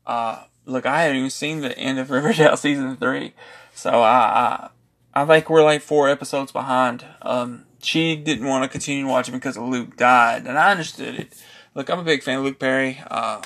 Uh, 0.07 0.45
look, 0.65 0.87
I 0.87 1.03
haven't 1.03 1.19
even 1.19 1.31
seen 1.31 1.61
the 1.61 1.79
end 1.79 1.99
of 1.99 2.11
Riverdale 2.11 2.57
season 2.57 2.97
three, 2.97 3.35
so 3.75 3.91
I, 4.03 4.71
I, 5.15 5.23
I 5.23 5.27
think 5.27 5.49
we're 5.49 5.63
like 5.63 5.83
four 5.83 6.09
episodes 6.09 6.51
behind. 6.51 7.05
Um, 7.21 7.67
she 7.83 8.17
didn't 8.17 8.47
want 8.47 8.65
to 8.65 8.69
continue 8.69 9.07
watching 9.07 9.35
because 9.35 9.59
Luke 9.59 9.97
died, 9.97 10.47
and 10.47 10.59
I 10.59 10.71
understood 10.71 11.15
it. 11.15 11.43
Look, 11.75 11.91
I'm 11.91 11.99
a 11.99 12.05
big 12.05 12.23
fan 12.23 12.39
of 12.39 12.45
Luke 12.45 12.59
Perry. 12.59 13.03
Uh, 13.11 13.43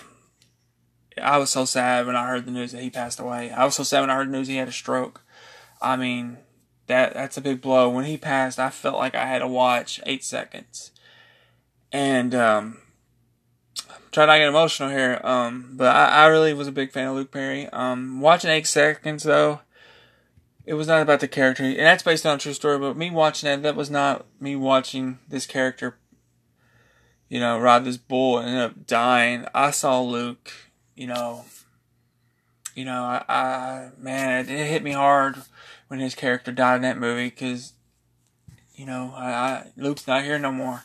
I 1.20 1.38
was 1.38 1.50
so 1.50 1.64
sad 1.64 2.06
when 2.06 2.16
I 2.16 2.26
heard 2.26 2.44
the 2.44 2.50
news 2.50 2.72
that 2.72 2.82
he 2.82 2.90
passed 2.90 3.18
away. 3.18 3.50
I 3.50 3.64
was 3.64 3.74
so 3.74 3.82
sad 3.82 4.00
when 4.00 4.10
I 4.10 4.16
heard 4.16 4.28
the 4.28 4.32
news 4.32 4.48
he 4.48 4.56
had 4.56 4.68
a 4.68 4.72
stroke. 4.72 5.22
I 5.80 5.96
mean, 5.96 6.38
that 6.86 7.14
that's 7.14 7.36
a 7.36 7.40
big 7.40 7.60
blow. 7.60 7.88
When 7.88 8.04
he 8.04 8.16
passed, 8.16 8.58
I 8.58 8.70
felt 8.70 8.96
like 8.96 9.14
I 9.14 9.26
had 9.26 9.40
to 9.40 9.48
watch 9.48 10.00
eight 10.06 10.24
seconds. 10.24 10.90
And 11.92 12.34
um 12.34 12.78
try 14.16 14.26
not 14.26 14.34
to 14.34 14.38
get 14.38 14.48
emotional 14.48 14.88
here. 14.88 15.20
Um, 15.22 15.74
but 15.74 15.94
I, 15.94 16.24
I 16.24 16.26
really 16.26 16.54
was 16.54 16.68
a 16.68 16.72
big 16.72 16.90
fan 16.90 17.08
of 17.08 17.16
Luke 17.16 17.30
Perry. 17.30 17.68
Um, 17.68 18.20
watching 18.20 18.50
eight 18.50 18.66
seconds 18.66 19.24
though, 19.24 19.60
it 20.66 20.74
was 20.74 20.86
not 20.88 21.00
about 21.00 21.20
the 21.20 21.28
character, 21.28 21.64
and 21.64 21.78
that's 21.78 22.02
based 22.02 22.26
on 22.26 22.36
a 22.36 22.38
true 22.38 22.52
story. 22.52 22.78
But 22.78 22.96
me 22.96 23.10
watching 23.10 23.48
that, 23.48 23.62
that 23.62 23.76
was 23.76 23.90
not 23.90 24.26
me 24.40 24.56
watching 24.56 25.18
this 25.28 25.46
character. 25.46 25.96
You 27.28 27.40
know, 27.40 27.58
ride 27.58 27.84
this 27.84 27.96
bull 27.96 28.38
and 28.38 28.48
end 28.48 28.58
up 28.58 28.86
dying. 28.86 29.46
I 29.52 29.72
saw 29.72 30.00
Luke 30.00 30.52
you 30.96 31.06
know, 31.06 31.44
you 32.74 32.84
know, 32.84 33.04
I, 33.04 33.24
I 33.28 33.90
man, 33.98 34.40
it, 34.40 34.50
it, 34.50 34.66
hit 34.66 34.82
me 34.82 34.92
hard 34.92 35.36
when 35.88 36.00
his 36.00 36.14
character 36.14 36.50
died 36.50 36.76
in 36.76 36.82
that 36.82 36.98
movie 36.98 37.28
because, 37.28 37.74
you 38.74 38.86
know, 38.86 39.12
I, 39.14 39.30
I, 39.30 39.66
Luke's 39.76 40.06
not 40.06 40.24
here 40.24 40.38
no 40.38 40.50
more. 40.50 40.84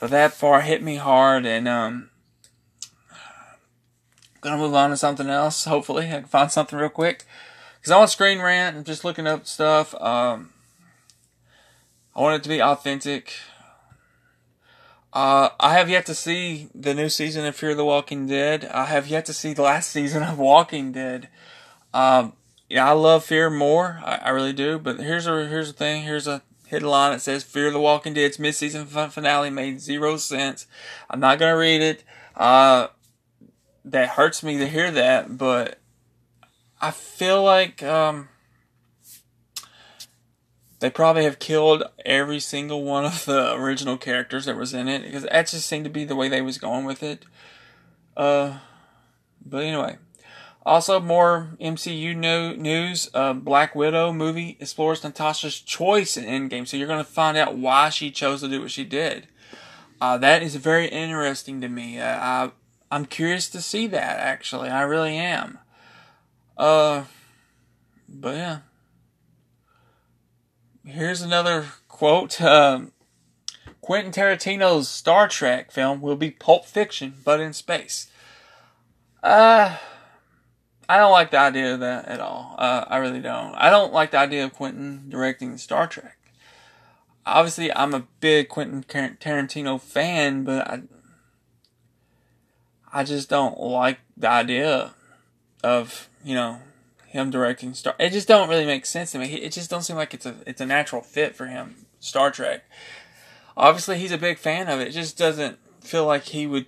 But 0.00 0.10
that 0.10 0.32
far 0.32 0.62
hit 0.62 0.82
me 0.82 0.96
hard, 0.96 1.46
and 1.46 1.68
um, 1.68 2.10
gonna 4.40 4.58
move 4.58 4.74
on 4.74 4.90
to 4.90 4.96
something 4.96 5.28
else. 5.28 5.66
Hopefully, 5.66 6.06
I 6.06 6.20
can 6.20 6.24
find 6.24 6.50
something 6.50 6.78
real 6.78 6.88
quick 6.88 7.24
because 7.84 7.92
I 7.92 7.98
want 7.98 8.08
Screen 8.08 8.40
Rant 8.40 8.76
and 8.76 8.86
just 8.86 9.04
looking 9.04 9.26
up 9.26 9.46
stuff. 9.46 9.94
Um, 10.00 10.54
I 12.16 12.22
want 12.22 12.36
it 12.36 12.42
to 12.44 12.48
be 12.48 12.62
authentic. 12.62 13.34
Uh, 15.12 15.50
I 15.60 15.74
have 15.74 15.90
yet 15.90 16.06
to 16.06 16.14
see 16.14 16.70
the 16.74 16.94
new 16.94 17.10
season 17.10 17.44
of 17.44 17.54
Fear 17.54 17.74
the 17.74 17.84
Walking 17.84 18.26
Dead. 18.26 18.64
I 18.72 18.86
have 18.86 19.06
yet 19.08 19.26
to 19.26 19.34
see 19.34 19.52
the 19.52 19.60
last 19.60 19.90
season 19.92 20.22
of 20.22 20.38
Walking 20.38 20.92
Dead. 20.92 21.28
Um, 21.92 22.32
yeah, 22.70 22.88
I 22.88 22.92
love 22.92 23.22
Fear 23.22 23.50
more. 23.50 24.00
I, 24.02 24.14
I, 24.14 24.28
really 24.30 24.54
do. 24.54 24.78
But 24.78 24.98
here's 24.98 25.26
a 25.26 25.46
here's 25.46 25.66
the 25.70 25.76
thing. 25.76 26.04
Here's 26.04 26.26
a 26.26 26.40
hidden 26.66 26.88
line 26.88 27.12
that 27.12 27.20
says 27.20 27.44
Fear 27.44 27.70
the 27.70 27.80
Walking 27.80 28.14
Dead's 28.14 28.38
mid-season 28.38 28.86
finale 28.86 29.50
made 29.50 29.82
zero 29.82 30.16
sense. 30.16 30.66
I'm 31.10 31.20
not 31.20 31.38
gonna 31.38 31.54
read 31.54 31.82
it. 31.82 32.02
Uh, 32.34 32.86
that 33.84 34.08
hurts 34.08 34.42
me 34.42 34.56
to 34.56 34.66
hear 34.66 34.90
that, 34.90 35.36
but 35.36 35.80
I 36.84 36.90
feel 36.90 37.42
like 37.42 37.82
um, 37.82 38.28
they 40.80 40.90
probably 40.90 41.24
have 41.24 41.38
killed 41.38 41.82
every 42.04 42.38
single 42.40 42.84
one 42.84 43.06
of 43.06 43.24
the 43.24 43.54
original 43.54 43.96
characters 43.96 44.44
that 44.44 44.58
was 44.58 44.74
in 44.74 44.86
it 44.86 45.02
because 45.02 45.22
that 45.22 45.46
just 45.46 45.66
seemed 45.66 45.84
to 45.84 45.90
be 45.90 46.04
the 46.04 46.14
way 46.14 46.28
they 46.28 46.42
was 46.42 46.58
going 46.58 46.84
with 46.84 47.02
it. 47.02 47.24
Uh, 48.18 48.58
but 49.46 49.64
anyway, 49.64 49.96
also 50.66 51.00
more 51.00 51.56
MCU 51.58 52.14
no- 52.14 52.52
news. 52.52 53.08
Uh, 53.14 53.32
Black 53.32 53.74
Widow 53.74 54.12
movie 54.12 54.58
explores 54.60 55.02
Natasha's 55.02 55.60
choice 55.60 56.18
in 56.18 56.24
Endgame, 56.26 56.68
so 56.68 56.76
you're 56.76 56.86
going 56.86 57.02
to 57.02 57.10
find 57.10 57.38
out 57.38 57.56
why 57.56 57.88
she 57.88 58.10
chose 58.10 58.42
to 58.42 58.48
do 58.48 58.60
what 58.60 58.70
she 58.70 58.84
did. 58.84 59.26
Uh, 60.02 60.18
that 60.18 60.42
is 60.42 60.56
very 60.56 60.88
interesting 60.88 61.62
to 61.62 61.68
me. 61.70 61.98
Uh, 61.98 62.18
I 62.18 62.50
I'm 62.90 63.06
curious 63.06 63.48
to 63.48 63.62
see 63.62 63.86
that. 63.86 64.18
Actually, 64.18 64.68
I 64.68 64.82
really 64.82 65.16
am. 65.16 65.60
Uh, 66.56 67.04
but 68.08 68.34
yeah 68.34 68.58
here's 70.84 71.22
another 71.22 71.66
quote. 71.88 72.40
Um, 72.40 72.92
Quentin 73.80 74.12
Tarantino's 74.12 74.88
Star 74.88 75.28
Trek 75.28 75.70
film 75.70 76.00
will 76.00 76.16
be 76.16 76.30
Pulp 76.30 76.64
Fiction, 76.64 77.14
but 77.24 77.40
in 77.40 77.52
space. 77.52 78.08
Uh, 79.22 79.76
I 80.88 80.98
don't 80.98 81.12
like 81.12 81.30
the 81.30 81.38
idea 81.38 81.74
of 81.74 81.80
that 81.80 82.06
at 82.06 82.20
all. 82.20 82.54
Uh, 82.58 82.84
I 82.88 82.98
really 82.98 83.20
don't. 83.20 83.54
I 83.54 83.70
don't 83.70 83.92
like 83.92 84.10
the 84.10 84.18
idea 84.18 84.44
of 84.44 84.54
Quentin 84.54 85.08
directing 85.08 85.56
Star 85.58 85.86
Trek. 85.86 86.18
Obviously, 87.26 87.74
I'm 87.74 87.94
a 87.94 88.06
big 88.20 88.48
Quentin 88.48 88.84
Tarantino 88.84 89.80
fan, 89.80 90.44
but 90.44 90.68
I, 90.68 90.82
I 92.92 93.04
just 93.04 93.30
don't 93.30 93.58
like 93.58 94.00
the 94.14 94.28
idea 94.28 94.94
of, 95.62 96.10
you 96.24 96.34
know, 96.34 96.60
him 97.06 97.30
directing 97.30 97.74
Star. 97.74 97.94
It 97.98 98.10
just 98.10 98.26
don't 98.26 98.48
really 98.48 98.66
make 98.66 98.86
sense 98.86 99.12
to 99.12 99.18
me. 99.18 99.26
It 99.34 99.52
just 99.52 99.70
don't 99.70 99.82
seem 99.82 99.96
like 99.96 100.14
it's 100.14 100.26
a 100.26 100.34
it's 100.46 100.60
a 100.60 100.66
natural 100.66 101.02
fit 101.02 101.36
for 101.36 101.46
him. 101.46 101.86
Star 102.00 102.30
Trek. 102.30 102.64
Obviously, 103.56 103.98
he's 103.98 104.10
a 104.10 104.18
big 104.18 104.38
fan 104.38 104.68
of 104.68 104.80
it. 104.80 104.88
It 104.88 104.92
just 104.92 105.16
doesn't 105.16 105.58
feel 105.80 106.06
like 106.06 106.24
he 106.24 106.46
would 106.46 106.66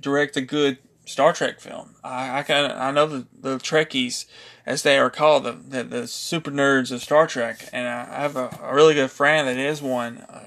direct 0.00 0.36
a 0.36 0.40
good 0.40 0.78
Star 1.04 1.32
Trek 1.32 1.58
film. 1.58 1.96
I 2.04 2.38
I 2.38 2.42
kind 2.42 2.70
of 2.70 2.78
I 2.78 2.90
know 2.92 3.06
the 3.06 3.26
the 3.40 3.56
Trekkies, 3.56 4.26
as 4.64 4.82
they 4.82 4.98
are 4.98 5.10
called, 5.10 5.44
the, 5.44 5.52
the, 5.52 5.82
the 5.82 6.06
super 6.06 6.50
nerds 6.50 6.92
of 6.92 7.02
Star 7.02 7.26
Trek, 7.26 7.68
and 7.72 7.88
I 7.88 8.20
have 8.20 8.36
a, 8.36 8.56
a 8.62 8.74
really 8.74 8.94
good 8.94 9.10
friend 9.10 9.48
that 9.48 9.56
is 9.56 9.82
one. 9.82 10.18
Uh, 10.18 10.44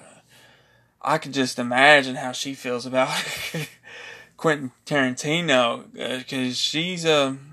I 1.01 1.17
could 1.17 1.33
just 1.33 1.57
imagine 1.57 2.15
how 2.15 2.31
she 2.31 2.53
feels 2.53 2.85
about 2.85 3.09
Quentin 4.37 4.71
Tarantino 4.85 5.91
because 5.91 6.51
uh, 6.51 6.53
she's 6.53 7.05
a 7.05 7.27
um, 7.27 7.50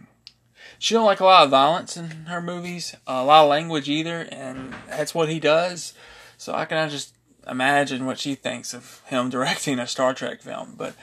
she 0.78 0.94
don't 0.94 1.06
like 1.06 1.20
a 1.20 1.24
lot 1.24 1.44
of 1.44 1.50
violence 1.50 1.96
in 1.96 2.08
her 2.26 2.40
movies, 2.40 2.94
a 3.06 3.24
lot 3.24 3.44
of 3.44 3.50
language 3.50 3.88
either, 3.88 4.28
and 4.30 4.74
that's 4.88 5.14
what 5.14 5.28
he 5.28 5.40
does. 5.40 5.92
So 6.36 6.54
I 6.54 6.64
can 6.64 6.88
just 6.88 7.14
imagine 7.48 8.06
what 8.06 8.18
she 8.18 8.34
thinks 8.34 8.72
of 8.72 9.02
him 9.06 9.30
directing 9.30 9.78
a 9.78 9.86
Star 9.86 10.14
Trek 10.14 10.42
film. 10.42 10.74
But 10.76 10.94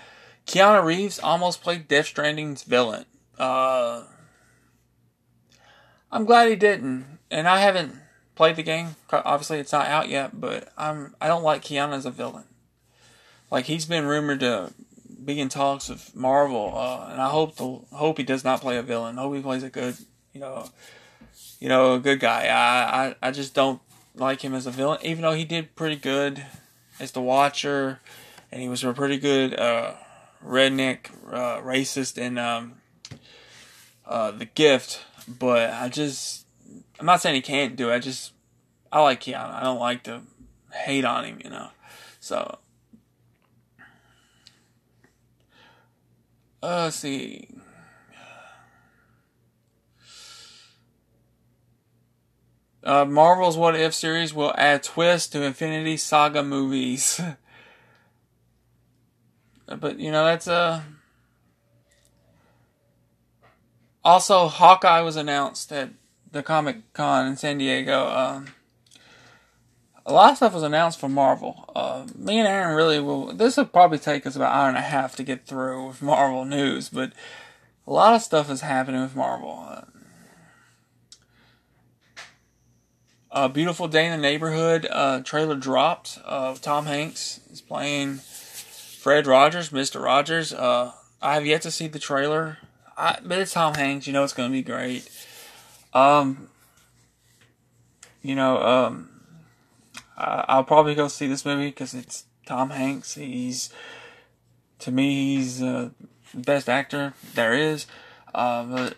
Keanu 0.47 0.83
Reeves 0.83 1.19
almost 1.19 1.61
played 1.61 1.88
Death 1.88 2.07
Stranding's 2.07 2.63
villain. 2.63 3.05
Uh, 3.38 4.03
I'm 6.11 6.25
glad 6.25 6.49
he 6.49 6.55
didn't, 6.55 7.19
and 7.29 7.47
I 7.47 7.59
haven't 7.59 7.95
played 8.35 8.55
the 8.55 8.63
game. 8.63 8.95
Obviously, 9.11 9.59
it's 9.59 9.73
not 9.73 9.88
out 9.88 10.07
yet, 10.07 10.39
but 10.39 10.71
I'm 10.77 11.15
I 11.19 11.27
don't 11.27 11.43
like 11.43 11.63
Keanu 11.63 11.93
as 11.93 12.05
a 12.05 12.11
villain. 12.11 12.45
Like 13.51 13.65
he's 13.65 13.85
been 13.85 14.05
rumored 14.05 14.39
to 14.39 14.73
be 15.25 15.39
in 15.39 15.49
talks 15.49 15.89
with 15.89 16.15
Marvel, 16.15 16.71
uh, 16.75 17.09
and 17.11 17.21
I 17.21 17.29
hope 17.29 17.57
hope 17.57 18.17
he 18.17 18.23
does 18.23 18.43
not 18.43 18.61
play 18.61 18.77
a 18.77 18.83
villain. 18.83 19.17
I 19.17 19.23
hope 19.23 19.35
he 19.35 19.41
plays 19.41 19.63
a 19.63 19.69
good, 19.69 19.95
you 20.33 20.39
know, 20.39 20.69
you 21.59 21.67
know, 21.67 21.95
a 21.95 21.99
good 21.99 22.19
guy. 22.19 22.47
I, 22.47 23.07
I 23.07 23.15
I 23.21 23.31
just 23.31 23.53
don't 23.53 23.81
like 24.13 24.41
him 24.41 24.53
as 24.53 24.67
a 24.67 24.71
villain, 24.71 24.99
even 25.03 25.23
though 25.23 25.33
he 25.33 25.43
did 25.43 25.75
pretty 25.75 25.95
good 25.95 26.45
as 26.99 27.11
the 27.11 27.21
Watcher, 27.21 27.99
and 28.51 28.61
he 28.61 28.69
was 28.69 28.83
a 28.83 28.93
pretty 28.93 29.17
good 29.17 29.59
uh, 29.59 29.93
redneck 30.45 31.09
uh, 31.31 31.61
racist 31.61 32.17
in 32.17 32.38
um, 32.38 32.75
uh, 34.05 34.31
the 34.31 34.45
Gift. 34.45 35.01
But 35.27 35.71
I 35.71 35.89
just, 35.89 36.45
I'm 36.99 37.05
not 37.07 37.21
saying 37.21 37.35
he 37.35 37.41
can't 37.41 37.75
do 37.75 37.89
it. 37.89 37.95
I 37.95 37.99
just, 37.99 38.31
I 38.91 39.01
like 39.01 39.21
Keanu. 39.21 39.51
I 39.51 39.63
don't 39.63 39.79
like 39.79 40.03
to 40.03 40.21
hate 40.71 41.03
on 41.03 41.25
him, 41.25 41.41
you 41.43 41.49
know. 41.49 41.69
So, 42.19 42.59
uh, 46.63 46.89
see. 46.89 47.47
Uh, 52.83 53.03
Marvel's 53.03 53.57
What 53.57 53.75
If 53.75 53.95
series 53.95 54.33
will 54.33 54.53
add 54.57 54.83
twist 54.83 55.31
to 55.31 55.41
Infinity 55.41 55.97
Saga 55.97 56.43
movies. 56.43 57.19
but 59.65 59.99
you 59.99 60.11
know 60.11 60.23
that's 60.23 60.47
uh 60.47 60.81
also 64.03 64.47
Hawkeye 64.47 65.01
was 65.01 65.15
announced 65.15 65.71
at 65.71 65.89
the 66.31 66.43
Comic 66.43 66.93
Con 66.93 67.27
in 67.27 67.37
San 67.37 67.57
Diego. 67.57 68.07
Um, 68.07 68.47
a 70.05 70.13
lot 70.13 70.31
of 70.31 70.37
stuff 70.37 70.53
was 70.53 70.63
announced 70.63 70.99
for 70.99 71.09
Marvel. 71.09 71.69
Uh, 71.75 72.05
me 72.15 72.37
and 72.37 72.47
Aaron 72.47 72.75
really 72.75 72.99
will. 72.99 73.33
This 73.33 73.57
will 73.57 73.65
probably 73.65 73.97
take 73.97 74.25
us 74.25 74.35
about 74.35 74.53
an 74.53 74.59
hour 74.59 74.67
and 74.69 74.77
a 74.77 74.81
half 74.81 75.15
to 75.15 75.23
get 75.23 75.45
through 75.45 75.87
with 75.87 76.01
Marvel 76.01 76.45
news, 76.45 76.89
but 76.89 77.13
a 77.87 77.93
lot 77.93 78.13
of 78.13 78.21
stuff 78.21 78.49
is 78.49 78.61
happening 78.61 79.01
with 79.01 79.15
Marvel. 79.15 79.65
Uh, 79.67 79.81
A 83.37 83.49
Beautiful 83.49 83.89
Day 83.89 84.05
in 84.05 84.11
the 84.11 84.17
Neighborhood 84.17 84.87
uh, 84.89 85.19
trailer 85.19 85.55
dropped. 85.57 86.19
Uh, 86.23 86.55
Tom 86.55 86.85
Hanks 86.85 87.41
is 87.51 87.59
playing 87.59 88.15
Fred 88.15 89.27
Rogers, 89.27 89.71
Mr. 89.71 90.01
Rogers. 90.01 90.53
Uh, 90.53 90.93
I 91.21 91.33
have 91.33 91.45
yet 91.45 91.61
to 91.63 91.71
see 91.71 91.87
the 91.87 91.99
trailer, 91.99 92.59
I, 92.97 93.17
but 93.21 93.39
it's 93.39 93.51
Tom 93.51 93.73
Hanks. 93.73 94.07
You 94.07 94.13
know 94.13 94.23
it's 94.23 94.31
going 94.31 94.49
to 94.49 94.53
be 94.53 94.63
great. 94.63 95.09
Um, 95.93 96.47
you 98.21 98.35
know, 98.35 98.57
um, 98.63 99.09
I, 100.17 100.58
will 100.58 100.63
probably 100.63 100.95
go 100.95 101.08
see 101.08 101.28
this 101.28 101.45
movie 101.45 101.67
because 101.67 101.93
it's 101.93 102.25
Tom 102.45 102.69
Hanks. 102.69 103.15
He's, 103.15 103.69
to 104.80 104.91
me, 104.91 105.36
he's 105.36 105.62
uh, 105.62 105.89
the 106.34 106.41
best 106.41 106.69
actor 106.69 107.13
there 107.34 107.54
is. 107.54 107.86
Uh, 108.34 108.63
but 108.63 108.97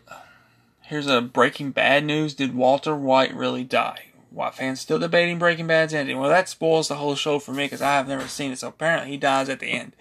here's 0.83 1.07
a 1.07 1.21
Breaking 1.21 1.71
Bad 1.71 2.05
news: 2.05 2.33
Did 2.33 2.55
Walter 2.55 2.95
White 2.95 3.35
really 3.35 3.63
die? 3.63 4.05
Why 4.29 4.51
fans 4.51 4.81
still 4.81 4.99
debating 4.99 5.39
Breaking 5.39 5.67
Bad's 5.67 5.93
ending? 5.93 6.19
Well, 6.19 6.29
that 6.29 6.49
spoils 6.49 6.87
the 6.87 6.95
whole 6.95 7.15
show 7.15 7.39
for 7.39 7.53
me 7.53 7.65
because 7.65 7.81
I 7.81 7.93
have 7.95 8.07
never 8.07 8.27
seen 8.27 8.51
it. 8.51 8.59
So 8.59 8.67
apparently 8.67 9.11
he 9.11 9.17
dies 9.17 9.49
at 9.49 9.59
the 9.59 9.67
end, 9.67 9.95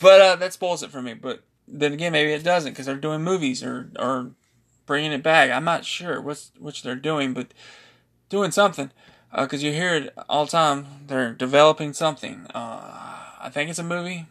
but 0.00 0.20
uh, 0.20 0.36
that 0.36 0.52
spoils 0.52 0.82
it 0.82 0.90
for 0.90 1.02
me. 1.02 1.14
But 1.14 1.42
then 1.66 1.92
again, 1.92 2.12
maybe 2.12 2.32
it 2.32 2.42
doesn't 2.42 2.72
because 2.72 2.86
they're 2.86 2.96
doing 2.96 3.22
movies 3.22 3.62
or 3.62 3.90
or 3.98 4.32
bringing 4.86 5.12
it 5.12 5.22
back. 5.22 5.50
I'm 5.50 5.64
not 5.64 5.84
sure 5.84 6.20
what's 6.20 6.50
which 6.58 6.82
they're 6.82 6.96
doing, 6.96 7.34
but 7.34 7.52
doing 8.28 8.50
something 8.50 8.90
because 9.36 9.62
uh, 9.62 9.66
you 9.66 9.72
hear 9.72 9.94
it 9.94 10.14
all 10.28 10.44
the 10.44 10.50
time. 10.50 10.86
They're 11.06 11.32
developing 11.32 11.92
something. 11.92 12.46
Uh, 12.54 13.36
I 13.40 13.50
think 13.52 13.70
it's 13.70 13.78
a 13.78 13.84
movie, 13.84 14.26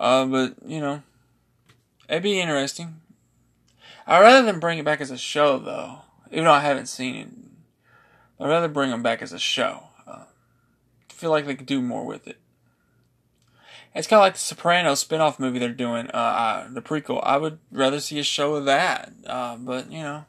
uh, 0.00 0.26
but 0.26 0.54
you 0.64 0.80
know, 0.80 1.02
it'd 2.08 2.22
be 2.22 2.40
interesting. 2.40 3.00
I'd 4.06 4.20
rather 4.20 4.46
than 4.46 4.60
bring 4.60 4.78
it 4.78 4.84
back 4.84 5.00
as 5.00 5.10
a 5.10 5.18
show, 5.18 5.58
though, 5.58 6.00
even 6.30 6.44
though 6.44 6.52
I 6.52 6.60
haven't 6.60 6.86
seen 6.86 7.14
it 7.16 7.28
I'd 8.40 8.48
rather 8.48 8.68
bring 8.68 8.90
them 8.90 9.02
back 9.02 9.20
as 9.20 9.32
a 9.32 9.38
show. 9.38 9.84
Uh, 10.06 10.24
feel 11.08 11.30
like 11.30 11.46
they 11.46 11.54
could 11.54 11.66
do 11.66 11.82
more 11.82 12.04
with 12.04 12.28
it. 12.28 12.38
It's 13.94 14.06
kind 14.06 14.18
of 14.18 14.24
like 14.24 14.34
the 14.34 14.38
Sopranos 14.38 15.00
spin-off 15.00 15.40
movie 15.40 15.58
they're 15.58 15.70
doing, 15.70 16.08
uh, 16.10 16.68
the 16.70 16.82
prequel. 16.82 17.20
I 17.24 17.36
would 17.36 17.58
rather 17.72 17.98
see 18.00 18.18
a 18.18 18.22
show 18.22 18.54
of 18.54 18.64
that, 18.66 19.12
uh, 19.26 19.56
but 19.56 19.90
you 19.90 20.02
know. 20.02 20.24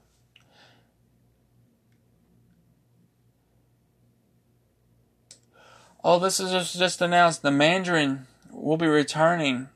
Oh, 6.03 6.17
this 6.19 6.39
is 6.39 6.51
just, 6.51 6.77
announced. 7.01 7.41
The 7.41 7.51
Mandarin 7.51 8.27
will 8.51 8.77
be 8.77 8.87
returning 8.87 9.67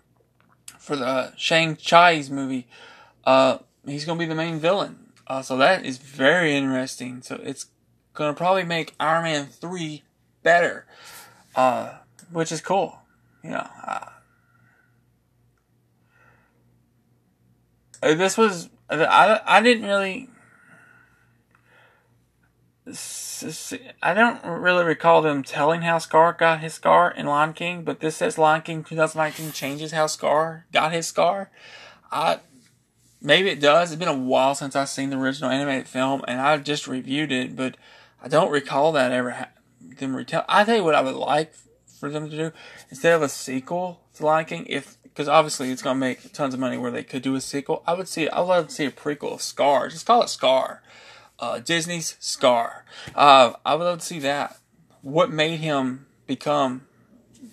for 0.78 0.96
the 0.96 1.34
Shang-Chi's 1.36 2.30
movie. 2.30 2.68
Uh, 3.26 3.60
he's 3.86 4.06
to 4.18 4.24
be 4.24 4.28
the 4.28 4.36
main 4.36 4.60
villain. 4.60 5.12
Uh, 5.28 5.42
so 5.42 5.58
that 5.58 5.86
is 5.86 5.98
very 5.98 6.56
interesting. 6.56 7.22
So 7.22 7.40
it's 7.44 7.68
gonna 8.14 8.34
probably 8.34 8.64
make 8.64 8.94
Iron 9.00 9.24
Man 9.24 9.46
three 9.48 10.04
better, 10.44 10.86
uh, 11.56 11.96
which 12.32 12.52
is 12.52 12.62
cool. 12.62 13.00
You 13.44 13.52
know, 13.52 13.68
uh, 13.88 14.10
this 18.02 18.38
was 18.38 18.70
I 18.90 19.40
I 19.46 19.62
didn't 19.62 19.86
really. 19.86 20.30
I 22.86 24.13
don't 24.13 24.43
really 24.43 24.84
recall 24.84 25.22
them 25.22 25.41
telling 25.41 25.84
how 25.84 26.00
Scar 26.00 26.34
got 26.34 26.60
his 26.60 26.74
scar 26.74 27.12
in 27.12 27.26
Lion 27.26 27.54
King, 27.54 27.84
but 27.84 28.02
this 28.02 28.17
says 28.17 28.38
Lion 28.38 28.62
King 28.62 28.84
2019 28.84 29.54
changes 29.54 29.93
how 29.93 30.08
Scar 30.08 30.65
got 30.74 30.91
his 30.91 31.08
scar. 31.08 31.50
I 32.12 32.39
maybe 33.22 33.50
it 33.50 33.62
does. 33.62 33.91
It's 33.91 34.00
been 34.00 34.10
a 34.10 34.17
while 34.17 34.54
since 34.54 34.76
I've 34.76 34.89
seen 34.89 35.10
the 35.10 35.17
original 35.17 35.50
animated 35.50 35.88
film, 35.88 36.24
and 36.28 36.41
I 36.41 36.58
just 36.58 36.88
reviewed 36.88 37.32
it, 37.32 37.56
but 37.56 37.78
I 38.22 38.28
don't 38.28 38.52
recall 38.52 38.91
that 38.91 39.12
ever 39.12 39.32
ha- 39.32 39.50
them 39.80 40.15
retell. 40.15 40.46
I 40.50 40.65
tell 40.65 40.76
you 40.76 40.84
what 40.84 40.96
I 40.96 41.02
would 41.02 41.15
like 41.15 41.54
for 42.00 42.10
them 42.10 42.30
to 42.30 42.36
do 42.36 42.52
instead 42.89 43.13
of 43.13 43.22
a 43.22 43.30
sequel 43.30 44.02
to 44.15 44.26
Lion 44.26 44.46
King, 44.46 44.65
if 44.67 44.98
because 45.04 45.30
obviously 45.30 45.72
it's 45.72 45.82
gonna 45.82 46.00
make 46.00 46.34
tons 46.34 46.54
of 46.54 46.60
money 46.60 46.78
where 46.78 46.91
they 46.91 47.04
could 47.04 47.22
do 47.22 47.36
a 47.36 47.41
sequel. 47.41 47.82
I 47.88 47.93
would 47.93 48.10
see. 48.10 48.28
I 48.28 48.41
would 48.41 48.48
love 48.48 48.67
to 48.67 48.74
see 48.74 48.86
a 48.86 48.91
prequel 48.91 49.34
of 49.34 49.41
Scar. 49.41 49.88
Just 49.88 50.06
call 50.06 50.22
it 50.22 50.30
Scar. 50.30 50.82
Uh, 51.44 51.60
Disney's 51.60 52.16
Scar. 52.22 52.86
Uh, 53.14 53.52
I 53.66 53.76
would 53.76 53.84
love 53.84 54.00
to 54.00 54.06
see 54.06 54.20
that. 54.20 54.58
What 55.02 55.30
made 55.30 55.60
him 55.60 56.06
become 56.26 56.88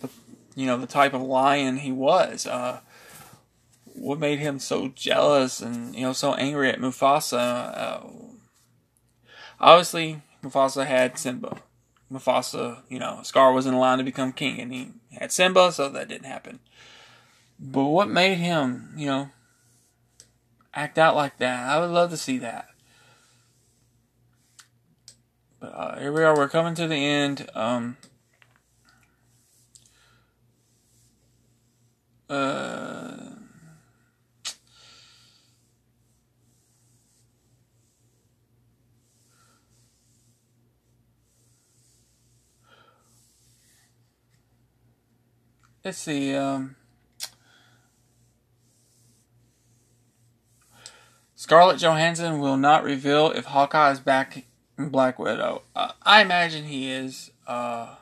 the, 0.00 0.08
you 0.54 0.64
know, 0.64 0.78
the 0.78 0.86
type 0.86 1.12
of 1.12 1.22
lion 1.22 1.78
he 1.78 1.90
was? 1.90 2.46
Uh, 2.46 2.80
what 3.84 4.20
made 4.20 4.38
him 4.38 4.60
so 4.60 4.92
jealous 4.94 5.60
and 5.60 5.92
you 5.96 6.02
know 6.02 6.12
so 6.12 6.34
angry 6.34 6.70
at 6.70 6.78
Mufasa? 6.78 7.76
Uh, 7.76 8.00
obviously, 9.58 10.22
Mufasa 10.44 10.86
had 10.86 11.18
Simba. 11.18 11.56
Mufasa, 12.12 12.82
you 12.88 13.00
know, 13.00 13.20
Scar 13.24 13.52
wasn't 13.52 13.74
allowed 13.74 13.96
to 13.96 14.04
become 14.04 14.32
king, 14.32 14.60
and 14.60 14.72
he 14.72 14.92
had 15.18 15.32
Simba, 15.32 15.72
so 15.72 15.88
that 15.88 16.06
didn't 16.06 16.26
happen. 16.26 16.60
But 17.58 17.86
what 17.86 18.08
made 18.08 18.36
him, 18.36 18.94
you 18.96 19.06
know, 19.06 19.30
act 20.72 20.96
out 20.96 21.16
like 21.16 21.38
that? 21.38 21.68
I 21.68 21.80
would 21.80 21.90
love 21.90 22.10
to 22.10 22.16
see 22.16 22.38
that. 22.38 22.69
Uh, 25.62 25.98
here 25.98 26.10
we 26.10 26.22
are. 26.22 26.34
We're 26.34 26.48
coming 26.48 26.74
to 26.76 26.86
the 26.86 26.94
end. 26.94 27.46
Um, 27.54 27.98
uh, 32.30 33.32
let's 45.84 45.98
see. 45.98 46.34
Um, 46.34 46.76
Scarlett 51.34 51.78
Johansson 51.78 52.38
will 52.38 52.56
not 52.56 52.82
reveal 52.82 53.30
if 53.30 53.44
Hawkeye 53.44 53.90
is 53.90 54.00
back 54.00 54.44
Black 54.88 55.18
Widow. 55.18 55.62
Uh, 55.76 55.92
I 56.02 56.22
imagine 56.22 56.64
he 56.64 56.90
is. 56.90 57.30
Uh, 57.46 57.96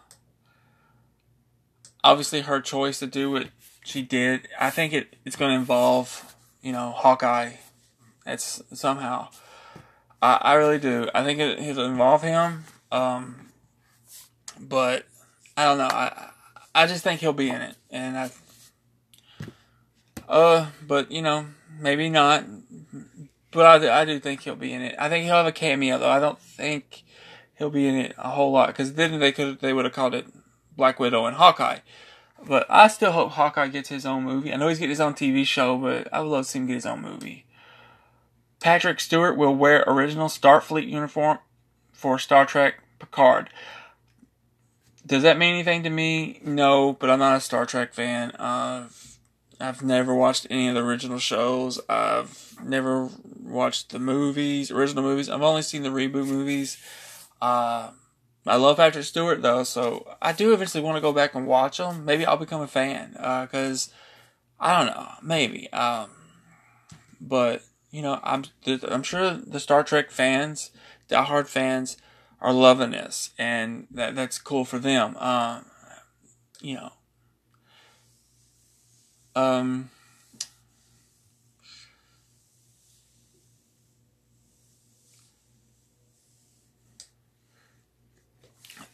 obviously, 2.05 2.43
her 2.43 2.61
choice 2.61 2.99
to 3.01 3.07
do 3.07 3.31
what 3.31 3.49
she 3.85 4.03
did. 4.03 4.49
I 4.59 4.71
think 4.71 4.93
it, 4.93 5.17
it's 5.25 5.37
going 5.37 5.51
to 5.51 5.57
involve, 5.57 6.35
you 6.63 6.73
know, 6.73 6.91
Hawkeye. 6.91 7.53
It's 8.27 8.63
somehow. 8.73 9.29
I, 10.21 10.39
I 10.41 10.55
really 10.55 10.79
do. 10.79 11.09
I 11.15 11.25
think 11.25 11.41
it, 11.41 11.59
it'll 11.59 11.87
involve 11.87 12.23
him. 12.23 12.65
Um, 12.93 13.51
but 14.61 15.07
I 15.57 15.65
don't 15.65 15.79
know. 15.79 15.89
I 15.91 16.31
I 16.75 16.87
just 16.87 17.03
think 17.03 17.21
he'll 17.21 17.33
be 17.33 17.51
in 17.51 17.61
it, 17.61 17.77
and 17.91 18.17
I. 18.17 18.31
Uh, 20.29 20.67
but 20.87 21.11
you 21.11 21.23
know, 21.23 21.47
maybe 21.79 22.09
not. 22.09 22.45
But 23.51 23.85
I, 23.85 24.01
I 24.03 24.05
do 24.05 24.19
think 24.19 24.43
he'll 24.43 24.57
be 24.57 24.73
in 24.73 24.83
it. 24.83 24.95
I 24.99 25.09
think 25.09 25.25
he'll 25.25 25.35
have 25.35 25.47
a 25.47 25.53
cameo 25.53 25.99
though. 25.99 26.11
I 26.11 26.21
don't 26.21 26.39
think 26.39 27.05
he'll 27.57 27.71
be 27.71 27.87
in 27.87 27.95
it 27.95 28.15
a 28.19 28.31
whole 28.31 28.53
lot 28.53 28.69
because 28.69 28.95
then 28.95 29.19
they 29.19 29.33
could 29.33 29.61
they 29.61 29.73
would 29.73 29.85
have 29.85 29.95
called 29.95 30.15
it 30.15 30.27
Black 30.77 31.01
Widow 31.01 31.27
and 31.27 31.37
Hawkeye. 31.37 31.79
But 32.47 32.67
I 32.69 32.89
still 32.89 33.13
hope 33.13 33.33
Hawkeye 33.33 33.69
gets 33.69 33.89
his 33.89 34.07
own 34.07 34.23
movie. 34.23 34.53
I 34.53 34.57
know 34.57 34.69
he's 34.69 34.79
getting 34.79 34.91
his 34.91 35.01
own 35.01 35.15
TV 35.15 35.45
show, 35.45 35.77
but 35.77 36.13
I 36.13 36.21
would 36.21 36.29
love 36.29 36.45
to 36.45 36.51
see 36.51 36.59
him 36.61 36.67
get 36.67 36.75
his 36.75 36.87
own 36.87 37.03
movie. 37.03 37.47
Patrick 38.61 39.01
Stewart 39.01 39.37
will 39.37 39.55
wear 39.55 39.85
original 39.87 40.29
Starfleet 40.29 40.89
uniform 40.89 41.39
for 41.93 42.19
Star 42.19 42.47
Trek 42.47 42.83
Picard. 42.99 43.51
Does 45.05 45.23
that 45.23 45.39
mean 45.39 45.55
anything 45.55 45.83
to 45.85 45.91
me? 45.91 46.41
No, 46.45 46.93
but 46.93 47.11
I'm 47.11 47.19
not 47.19 47.37
a 47.37 47.41
Star 47.41 47.67
Trek 47.67 47.95
fan. 47.95 48.31
Uh, 48.33 48.89
I've 49.61 49.83
never 49.83 50.15
watched 50.15 50.47
any 50.51 50.69
of 50.69 50.75
the 50.75 50.85
original 50.85 51.19
shows. 51.19 51.81
I've 51.89 52.57
never 52.63 53.09
watched 53.49 53.91
the 53.91 53.99
movies, 53.99 54.71
original 54.71 55.03
movies. 55.03 55.29
I've 55.29 55.43
only 55.43 55.63
seen 55.63 55.83
the 55.83 55.89
reboot 55.89 56.27
movies. 56.27 56.79
Uh, 57.41 57.91
I 58.47 58.57
love 58.57 58.77
Patrick 58.77 59.05
Stewart 59.05 59.43
though, 59.43 59.65
so 59.65 60.17
I 60.23 60.33
do 60.33 60.53
eventually 60.53 60.83
want 60.83 60.97
to 60.97 61.03
go 61.03 61.13
back 61.13 61.35
and 61.35 61.47
watch 61.47 61.79
them. 61.79 62.05
Maybe 62.05 62.25
I'll 62.25 62.37
become 62.37 62.61
a 62.61 62.67
fan 62.67 63.13
because 63.13 63.91
uh, 64.61 64.65
I 64.65 64.79
don't 64.79 64.95
know, 64.95 65.09
maybe. 65.23 65.71
Um, 65.73 66.11
but 67.21 67.63
you 67.91 68.03
know, 68.03 68.21
I'm 68.23 68.45
I'm 68.89 69.03
sure 69.03 69.33
the 69.33 69.61
Star 69.61 69.83
Trek 69.83 70.11
fans, 70.11 70.71
die 71.09 71.23
hard 71.23 71.49
fans, 71.49 71.97
are 72.41 72.53
loving 72.53 72.91
this, 72.91 73.31
and 73.39 73.87
that 73.91 74.15
that's 74.15 74.39
cool 74.39 74.65
for 74.65 74.79
them. 74.79 75.17
Um, 75.17 75.67
you 76.61 76.75
know, 76.75 76.93
um, 79.35 79.91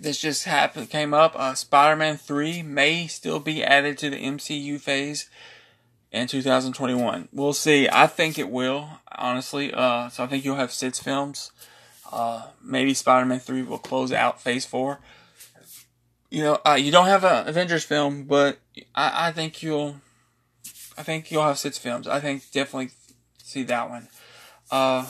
this 0.04 0.20
just 0.20 0.44
happened 0.44 0.90
came 0.90 1.12
up. 1.12 1.34
Uh, 1.34 1.54
Spider-Man 1.54 2.16
Three 2.16 2.62
may 2.62 3.06
still 3.06 3.40
be 3.40 3.64
added 3.64 3.98
to 3.98 4.10
the 4.10 4.16
MCU 4.16 4.78
phase 4.80 5.28
in 6.12 6.28
2021. 6.28 7.28
We'll 7.32 7.52
see. 7.52 7.88
I 7.90 8.06
think 8.06 8.38
it 8.38 8.48
will, 8.48 8.88
honestly. 9.10 9.74
Uh, 9.74 10.08
so 10.08 10.22
I 10.22 10.26
think 10.28 10.44
you'll 10.44 10.56
have 10.56 10.72
six 10.72 11.00
films. 11.00 11.50
Uh, 12.12 12.46
maybe 12.62 12.94
Spider-Man 12.94 13.40
3 13.40 13.62
will 13.62 13.78
close 13.78 14.12
out 14.12 14.40
Phase 14.40 14.64
4. 14.64 15.00
You 16.30 16.42
know, 16.44 16.60
uh, 16.64 16.74
you 16.74 16.92
don't 16.92 17.06
have 17.06 17.24
an 17.24 17.48
Avengers 17.48 17.84
film, 17.84 18.24
but 18.24 18.58
I, 18.94 19.28
I 19.28 19.32
think 19.32 19.62
you'll, 19.62 19.96
I 20.96 21.02
think 21.02 21.30
you'll 21.30 21.42
have 21.42 21.58
six 21.58 21.78
films. 21.78 22.06
I 22.06 22.20
think 22.20 22.50
definitely 22.52 22.90
see 23.42 23.64
that 23.64 23.90
one. 23.90 24.08
Uh, 24.70 25.06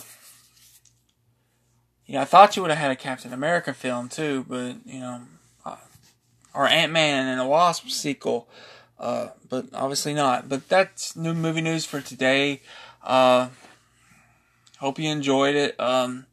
yeah, 2.07 2.23
I 2.23 2.25
thought 2.25 2.57
you 2.57 2.63
would 2.63 2.71
have 2.71 2.79
had 2.79 2.91
a 2.91 2.97
Captain 2.97 3.33
America 3.33 3.73
film 3.73 4.09
too, 4.09 4.45
but 4.49 4.77
you 4.85 5.01
know, 5.01 5.23
uh, 5.65 5.77
or 6.55 6.67
Ant 6.67 6.93
Man 6.93 7.27
and 7.27 7.41
the 7.41 7.47
Wasp 7.47 7.89
sequel. 7.89 8.49
Uh, 8.99 9.29
but 9.49 9.67
obviously 9.73 10.15
not. 10.15 10.49
But 10.49 10.69
that's 10.69 11.17
new 11.17 11.35
movie 11.35 11.61
news 11.61 11.85
for 11.85 12.01
today. 12.01 12.61
Uh, 13.03 13.49
hope 14.79 14.99
you 14.99 15.11
enjoyed 15.11 15.57
it. 15.57 15.79
Um, 15.81 16.27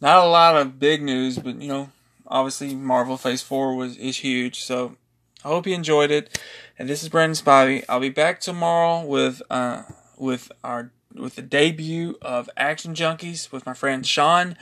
not 0.00 0.24
a 0.24 0.28
lot 0.28 0.56
of 0.56 0.78
big 0.78 1.02
news, 1.02 1.38
but 1.38 1.60
you 1.60 1.68
know, 1.68 1.90
obviously 2.26 2.74
Marvel 2.74 3.16
Phase 3.16 3.42
Four 3.42 3.74
was 3.74 3.96
is 3.96 4.18
huge. 4.18 4.60
So 4.60 4.96
I 5.44 5.48
hope 5.48 5.66
you 5.66 5.74
enjoyed 5.74 6.10
it. 6.10 6.40
And 6.78 6.88
this 6.88 7.02
is 7.02 7.08
Brandon 7.08 7.36
Spivey. 7.36 7.84
I'll 7.88 8.00
be 8.00 8.08
back 8.08 8.40
tomorrow 8.40 9.04
with 9.04 9.42
uh 9.50 9.82
with 10.16 10.50
our 10.62 10.90
with 11.14 11.36
the 11.36 11.42
debut 11.42 12.18
of 12.20 12.50
Action 12.56 12.94
Junkies 12.94 13.52
with 13.52 13.66
my 13.66 13.74
friend 13.74 14.06
Sean, 14.06 14.56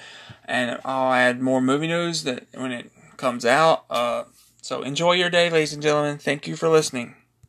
and 0.44 0.80
I'll 0.84 1.12
add 1.12 1.40
more 1.40 1.60
movie 1.60 1.88
news 1.88 2.24
that 2.24 2.46
when 2.54 2.72
it 2.72 2.92
comes 3.16 3.44
out. 3.44 3.84
Uh, 3.88 4.24
so 4.60 4.82
enjoy 4.82 5.12
your 5.12 5.30
day, 5.30 5.50
ladies 5.50 5.72
and 5.72 5.82
gentlemen. 5.82 6.18
Thank 6.18 6.46
you 6.46 6.56
for 6.56 6.68
listening. 6.68 7.14